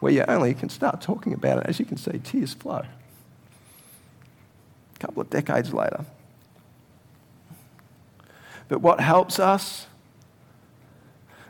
where 0.00 0.12
you 0.12 0.24
only 0.26 0.52
can 0.54 0.68
start 0.68 1.00
talking 1.00 1.32
about 1.32 1.58
it, 1.58 1.66
as 1.66 1.78
you 1.78 1.84
can 1.84 1.96
see, 1.96 2.18
tears 2.18 2.54
flow. 2.54 2.84
Couple 5.04 5.20
of 5.20 5.28
decades 5.28 5.74
later. 5.74 6.04
But 8.68 8.80
what 8.80 9.00
helps 9.00 9.38
us 9.38 9.86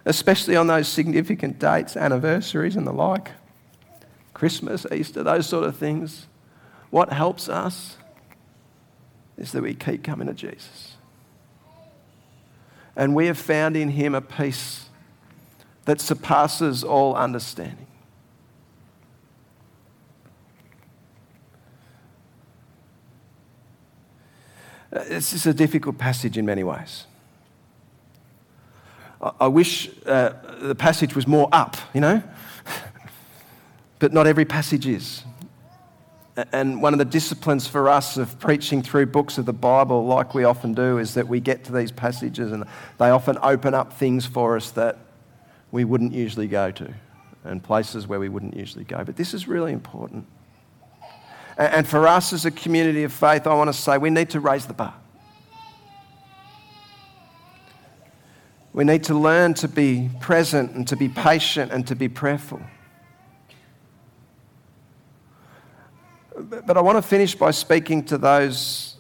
especially 0.05 0.57
on 0.57 0.67
those 0.67 0.89
significant 0.89 1.59
dates, 1.59 1.97
anniversaries 1.97 2.77
and 2.77 2.87
the 2.87 2.93
like, 2.93 3.31
Christmas, 4.35 4.87
Easter, 4.93 5.23
those 5.23 5.47
sort 5.47 5.65
of 5.65 5.77
things. 5.77 6.27
What 6.91 7.13
helps 7.13 7.49
us 7.49 7.97
is 9.37 9.53
that 9.53 9.63
we 9.63 9.75
keep 9.75 10.05
coming 10.05 10.27
to 10.27 10.35
Jesus. 10.35 10.97
And 12.97 13.15
we 13.15 13.27
have 13.27 13.39
found 13.39 13.77
in 13.77 13.91
him 13.91 14.15
a 14.15 14.21
peace 14.21 14.87
that 15.87 16.01
surpasses 16.01 16.85
all 16.85 17.15
understanding. 17.15 17.87
This 24.95 25.33
is 25.33 25.45
a 25.45 25.53
difficult 25.53 25.99
passage 25.99 26.39
in 26.39 26.47
many 26.47 26.63
ways. 26.63 27.07
I 29.41 29.49
wish 29.49 29.91
uh, 30.07 30.35
the 30.61 30.77
passage 30.77 31.17
was 31.17 31.27
more 31.27 31.49
up, 31.51 31.77
you 31.93 32.01
know? 32.01 32.23
but 33.99 34.13
not 34.13 34.29
every 34.29 34.45
passage 34.45 34.87
is. 34.87 35.25
And 36.53 36.81
one 36.81 36.93
of 36.93 36.99
the 37.01 37.05
disciplines 37.05 37.67
for 37.67 37.89
us 37.89 38.17
of 38.17 38.39
preaching 38.39 38.83
through 38.83 39.07
books 39.07 39.37
of 39.37 39.47
the 39.47 39.53
Bible, 39.53 40.07
like 40.07 40.33
we 40.33 40.45
often 40.45 40.75
do, 40.75 40.99
is 40.99 41.15
that 41.15 41.27
we 41.27 41.41
get 41.41 41.65
to 41.65 41.73
these 41.73 41.91
passages 41.91 42.53
and 42.53 42.65
they 42.99 43.11
often 43.11 43.37
open 43.43 43.75
up 43.75 43.95
things 43.95 44.27
for 44.27 44.57
us 44.57 44.71
that 44.73 44.99
we 45.73 45.85
wouldn't 45.85 46.13
usually 46.13 46.47
go 46.47 46.71
to 46.71 46.95
and 47.43 47.63
places 47.63 48.07
where 48.07 48.21
we 48.21 48.29
wouldn't 48.29 48.57
usually 48.57 48.85
go. 48.85 49.03
But 49.03 49.17
this 49.17 49.35
is 49.35 49.49
really 49.49 49.73
important. 49.73 50.27
And 51.57 51.87
for 51.87 52.09
us 52.09 52.33
as 52.33 52.45
a 52.45 52.51
community 52.51 53.05
of 53.05 53.13
faith, 53.13 53.47
I 53.47 53.55
want 53.55 53.69
to 53.69 53.75
say 53.75 53.97
we 53.97 54.11
need 54.11 54.31
to 54.31 54.41
raise 54.41 54.67
the 54.67 54.75
bar. 54.75 54.95
We 58.73 58.83
need 58.83 59.05
to 59.05 59.15
learn 59.15 59.55
to 59.55 59.69
be 59.69 60.11
present 60.21 60.73
and 60.73 60.87
to 60.89 60.97
be 60.97 61.09
patient 61.09 61.71
and 61.71 61.87
to 61.87 61.95
be 61.95 62.09
prayerful. 62.09 62.61
But 66.37 66.77
I 66.77 66.81
want 66.81 66.99
to 66.99 67.03
finish 67.03 67.37
by 67.37 67.53
speaking 67.53 68.05
to 68.07 68.19
those 68.19 68.97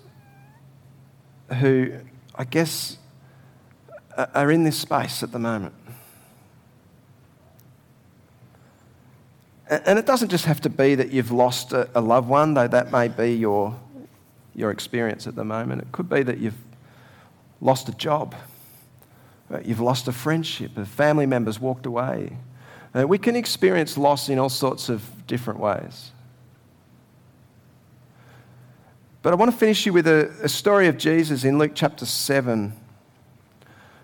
who, 1.58 1.92
I 2.36 2.44
guess, 2.44 2.98
are 4.16 4.52
in 4.52 4.62
this 4.62 4.78
space 4.78 5.24
at 5.24 5.32
the 5.32 5.40
moment. 5.40 5.74
And 9.68 9.98
it 9.98 10.04
doesn't 10.04 10.28
just 10.28 10.44
have 10.44 10.60
to 10.62 10.68
be 10.68 10.94
that 10.94 11.10
you've 11.10 11.30
lost 11.30 11.72
a 11.72 12.00
loved 12.00 12.28
one, 12.28 12.54
though 12.54 12.68
that 12.68 12.92
may 12.92 13.08
be 13.08 13.34
your, 13.34 13.78
your 14.54 14.70
experience 14.70 15.26
at 15.26 15.34
the 15.34 15.44
moment. 15.44 15.80
It 15.80 15.92
could 15.92 16.08
be 16.08 16.22
that 16.22 16.38
you've 16.38 16.58
lost 17.62 17.88
a 17.88 17.92
job. 17.92 18.34
Uh, 19.50 19.60
you've 19.64 19.80
lost 19.80 20.06
a 20.06 20.12
friendship, 20.12 20.76
a 20.76 20.84
family 20.84 21.26
member's 21.26 21.58
walked 21.58 21.86
away. 21.86 22.36
Uh, 22.94 23.06
we 23.06 23.18
can 23.18 23.36
experience 23.36 23.96
loss 23.96 24.28
in 24.28 24.38
all 24.38 24.48
sorts 24.48 24.88
of 24.88 25.02
different 25.26 25.58
ways. 25.58 26.10
But 29.22 29.32
I 29.32 29.36
want 29.36 29.50
to 29.50 29.56
finish 29.56 29.86
you 29.86 29.94
with 29.94 30.06
a, 30.06 30.30
a 30.42 30.48
story 30.48 30.86
of 30.88 30.98
Jesus 30.98 31.44
in 31.44 31.58
Luke 31.58 31.72
chapter 31.74 32.04
7. 32.04 32.74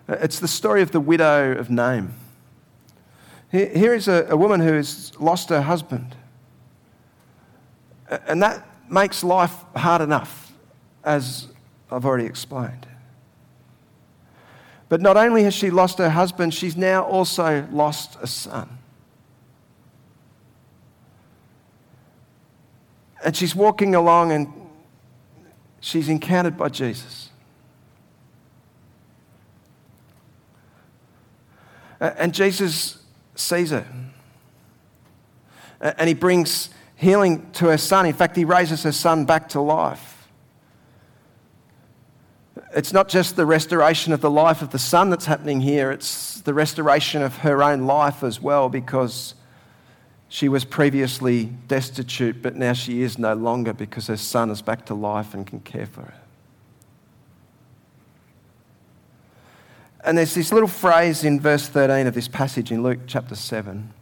Uh, 0.09 0.16
it's 0.20 0.40
the 0.40 0.49
story 0.49 0.81
of 0.81 0.92
the 0.92 1.01
widow 1.01 1.53
of 1.53 1.68
Nain. 1.68 2.14
Here 3.51 3.95
is 3.95 4.07
a, 4.07 4.27
a 4.31 4.37
woman 4.37 4.61
who 4.61 4.73
has 4.75 5.13
lost 5.19 5.49
her 5.49 5.63
husband. 5.63 6.15
And 8.09 8.43
that 8.43 8.67
makes 8.89 9.25
life 9.25 9.55
hard 9.75 10.03
enough, 10.03 10.53
as 11.05 11.49
I've 11.91 12.05
already 12.05 12.27
explained. 12.27 12.87
But 14.89 15.01
not 15.01 15.17
only 15.17 15.45
has 15.45 15.55
she 15.55 15.71
lost 15.71 15.99
her 15.99 16.11
husband, 16.11 16.55
she's 16.55 16.77
now 16.77 17.03
also 17.03 17.67
lost 17.71 18.17
a 18.21 18.27
son. 18.27 18.79
And 23.25 23.37
she's 23.37 23.55
walking 23.55 23.95
along 23.95 24.33
and 24.33 24.49
she's 25.81 26.09
encountered 26.09 26.57
by 26.57 26.69
Jesus. 26.69 27.31
And 32.01 32.33
Jesus 32.33 33.00
sees 33.40 33.70
her. 33.70 33.87
And 35.81 36.09
he 36.09 36.14
brings 36.14 36.70
healing 36.96 37.50
to 37.53 37.66
her 37.66 37.79
son. 37.79 38.07
In 38.07 38.12
fact, 38.12 38.37
he 38.37 38.44
raises 38.44 38.83
her 38.83 38.92
son 38.92 39.24
back 39.24 39.48
to 39.50 39.61
life. 39.61 40.29
It's 42.74 42.92
not 42.92 43.09
just 43.09 43.37
the 43.37 43.46
restoration 43.46 44.12
of 44.12 44.20
the 44.20 44.31
life 44.31 44.62
of 44.62 44.70
the 44.70 44.79
son 44.79 45.11
that's 45.11 45.24
happening 45.24 45.61
here, 45.61 45.90
it's 45.90 46.40
the 46.42 46.55
restoration 46.55 47.22
of 47.22 47.38
her 47.38 47.62
own 47.62 47.87
life 47.87 48.22
as 48.22 48.40
well, 48.40 48.68
because 48.68 49.35
she 50.29 50.48
was 50.48 50.64
previously 50.64 51.46
destitute, 51.66 52.42
but 52.42 52.55
now 52.55 52.72
she 52.72 53.03
is 53.03 53.18
no 53.18 53.35
longer 53.35 53.72
because 53.72 54.07
her 54.07 54.16
son 54.16 54.50
is 54.50 54.62
back 54.62 54.87
to 54.87 54.94
life 54.94 55.35
and 55.35 55.46
can 55.46 55.59
care 55.61 55.87
for 55.87 56.03
her. 56.03 56.14
And 60.11 60.18
there's 60.18 60.35
this 60.35 60.53
little 60.53 60.66
phrase 60.66 61.23
in 61.23 61.38
verse 61.38 61.68
13 61.68 62.09
of 62.09 62.14
this 62.14 62.27
passage 62.27 62.73
in 62.73 62.83
Luke 62.83 62.99
chapter 63.07 63.37
7. 63.37 63.94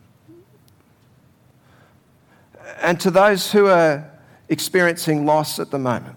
And 2.80 2.98
to 3.00 3.10
those 3.10 3.52
who 3.52 3.66
are 3.66 4.10
experiencing 4.48 5.26
loss 5.26 5.58
at 5.58 5.70
the 5.70 5.78
moment, 5.78 6.16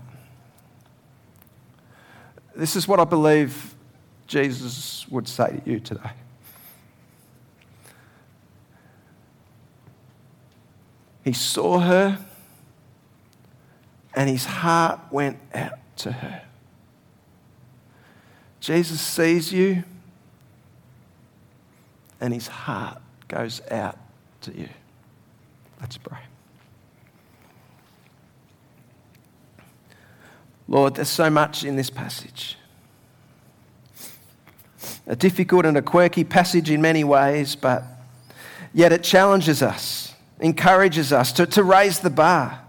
this 2.56 2.78
is 2.78 2.88
what 2.88 3.02
I 3.02 3.04
believe 3.04 3.76
Jesus 4.28 5.06
would 5.10 5.28
say 5.28 5.60
to 5.66 5.70
you 5.70 5.82
today. 5.82 6.12
He 11.26 11.34
saw 11.34 11.80
her 11.80 12.18
and 14.16 14.30
his 14.30 14.46
heart 14.46 15.02
went 15.12 15.38
out 15.54 15.80
to 15.98 16.14
her. 16.14 16.44
Jesus 18.62 19.02
sees 19.02 19.52
you 19.52 19.84
and 22.22 22.32
his 22.32 22.48
heart 22.48 23.02
goes 23.28 23.60
out 23.72 23.98
to 24.42 24.58
you. 24.58 24.70
Let's 25.82 25.98
pray. 25.98 26.20
Lord, 30.68 30.96
there's 30.96 31.10
so 31.10 31.30
much 31.30 31.64
in 31.64 31.76
this 31.76 31.90
passage. 31.90 32.56
A 35.08 35.16
difficult 35.16 35.66
and 35.66 35.76
a 35.76 35.82
quirky 35.82 36.24
passage 36.24 36.70
in 36.70 36.82
many 36.82 37.04
ways, 37.04 37.56
but 37.56 37.84
yet 38.74 38.94
it 38.94 39.04
challenges 39.04 39.64
us, 39.64 40.14
encourages 40.40 41.12
us 41.12 41.32
to, 41.34 41.48
to 41.48 41.64
raise 41.64 42.00
the 42.00 42.12
bar 42.12 42.62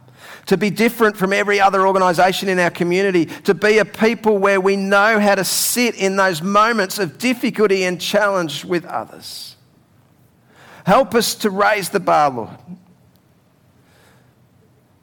to 0.47 0.57
be 0.57 0.71
different 0.71 1.17
from 1.17 1.33
every 1.33 1.61
other 1.61 1.87
organisation 1.87 2.49
in 2.49 2.59
our 2.59 2.71
community, 2.71 3.27
to 3.27 3.55
be 3.55 3.79
a 3.79 3.85
people 3.85 4.39
where 4.39 4.61
we 4.61 4.77
know 4.77 5.21
how 5.21 5.35
to 5.35 5.45
sit 5.45 5.95
in 5.95 6.17
those 6.17 6.43
moments 6.43 6.99
of 6.99 7.19
difficulty 7.19 7.85
and 7.85 8.01
challenge 8.01 8.65
with 8.65 8.85
others. 8.87 9.57
Help 10.85 11.15
us 11.15 11.35
to 11.37 11.51
raise 11.51 11.91
the 11.91 12.01
bar, 12.01 12.31
Lord. 12.31 12.51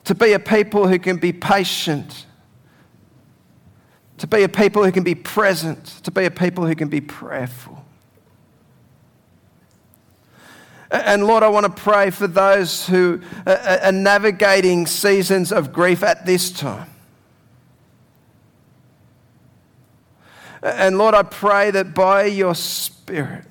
To 0.05 0.15
be 0.15 0.33
a 0.33 0.39
people 0.39 0.87
who 0.87 0.99
can 0.99 1.17
be 1.17 1.31
patient, 1.31 2.25
to 4.17 4.27
be 4.27 4.43
a 4.43 4.49
people 4.49 4.83
who 4.83 4.91
can 4.91 5.03
be 5.03 5.15
present, 5.15 5.85
to 6.03 6.11
be 6.11 6.25
a 6.25 6.31
people 6.31 6.65
who 6.65 6.75
can 6.75 6.89
be 6.89 6.99
prayerful. 6.99 7.78
And 10.91 11.27
Lord, 11.27 11.43
I 11.43 11.49
want 11.49 11.65
to 11.65 11.81
pray 11.81 12.09
for 12.09 12.25
those 12.25 12.87
who 12.87 13.21
are 13.45 13.91
navigating 13.91 14.87
seasons 14.87 15.51
of 15.51 15.71
grief 15.71 16.01
at 16.01 16.25
this 16.25 16.51
time. 16.51 16.89
And 20.63 20.97
Lord, 20.97 21.13
I 21.13 21.23
pray 21.23 21.69
that 21.71 21.93
by 21.93 22.25
your 22.25 22.55
Spirit, 22.55 23.45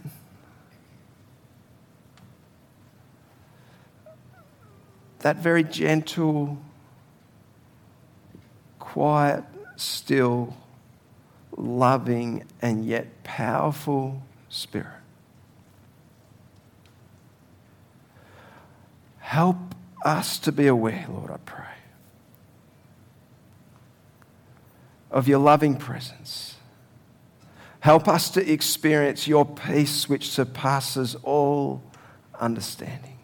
that 5.21 5.37
very 5.37 5.63
gentle, 5.63 6.59
quiet, 8.81 9.45
still, 9.77 10.57
loving, 11.57 12.45
and 12.61 12.85
yet 12.85 13.23
powerful 13.23 14.23
Spirit 14.49 14.98
Help 19.29 19.75
us 20.07 20.39
to 20.39 20.51
be 20.51 20.69
aware, 20.69 21.05
Lord, 21.07 21.31
I 21.31 21.37
pray, 21.45 21.67
of 25.11 25.29
your 25.29 25.39
loving 25.39 25.77
presence. 25.77 26.57
Help 27.81 28.09
us 28.09 28.31
to 28.31 28.51
experience 28.51 29.29
your 29.29 29.45
peace 29.45 30.09
which 30.09 30.31
surpasses 30.31 31.15
all 31.25 31.83
understanding. 32.41 33.19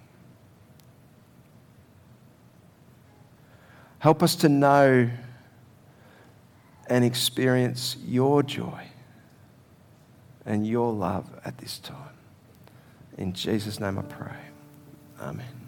Help 3.98 4.22
us 4.22 4.36
to 4.36 4.50
know 4.50 5.08
and 6.86 7.02
experience 7.02 7.96
your 8.06 8.42
joy 8.42 8.88
and 10.44 10.66
your 10.66 10.92
love 10.92 11.30
at 11.46 11.56
this 11.56 11.78
time. 11.78 11.96
In 13.16 13.32
Jesus' 13.32 13.80
name 13.80 13.98
I 13.98 14.02
pray. 14.02 14.36
Amen. 15.18 15.63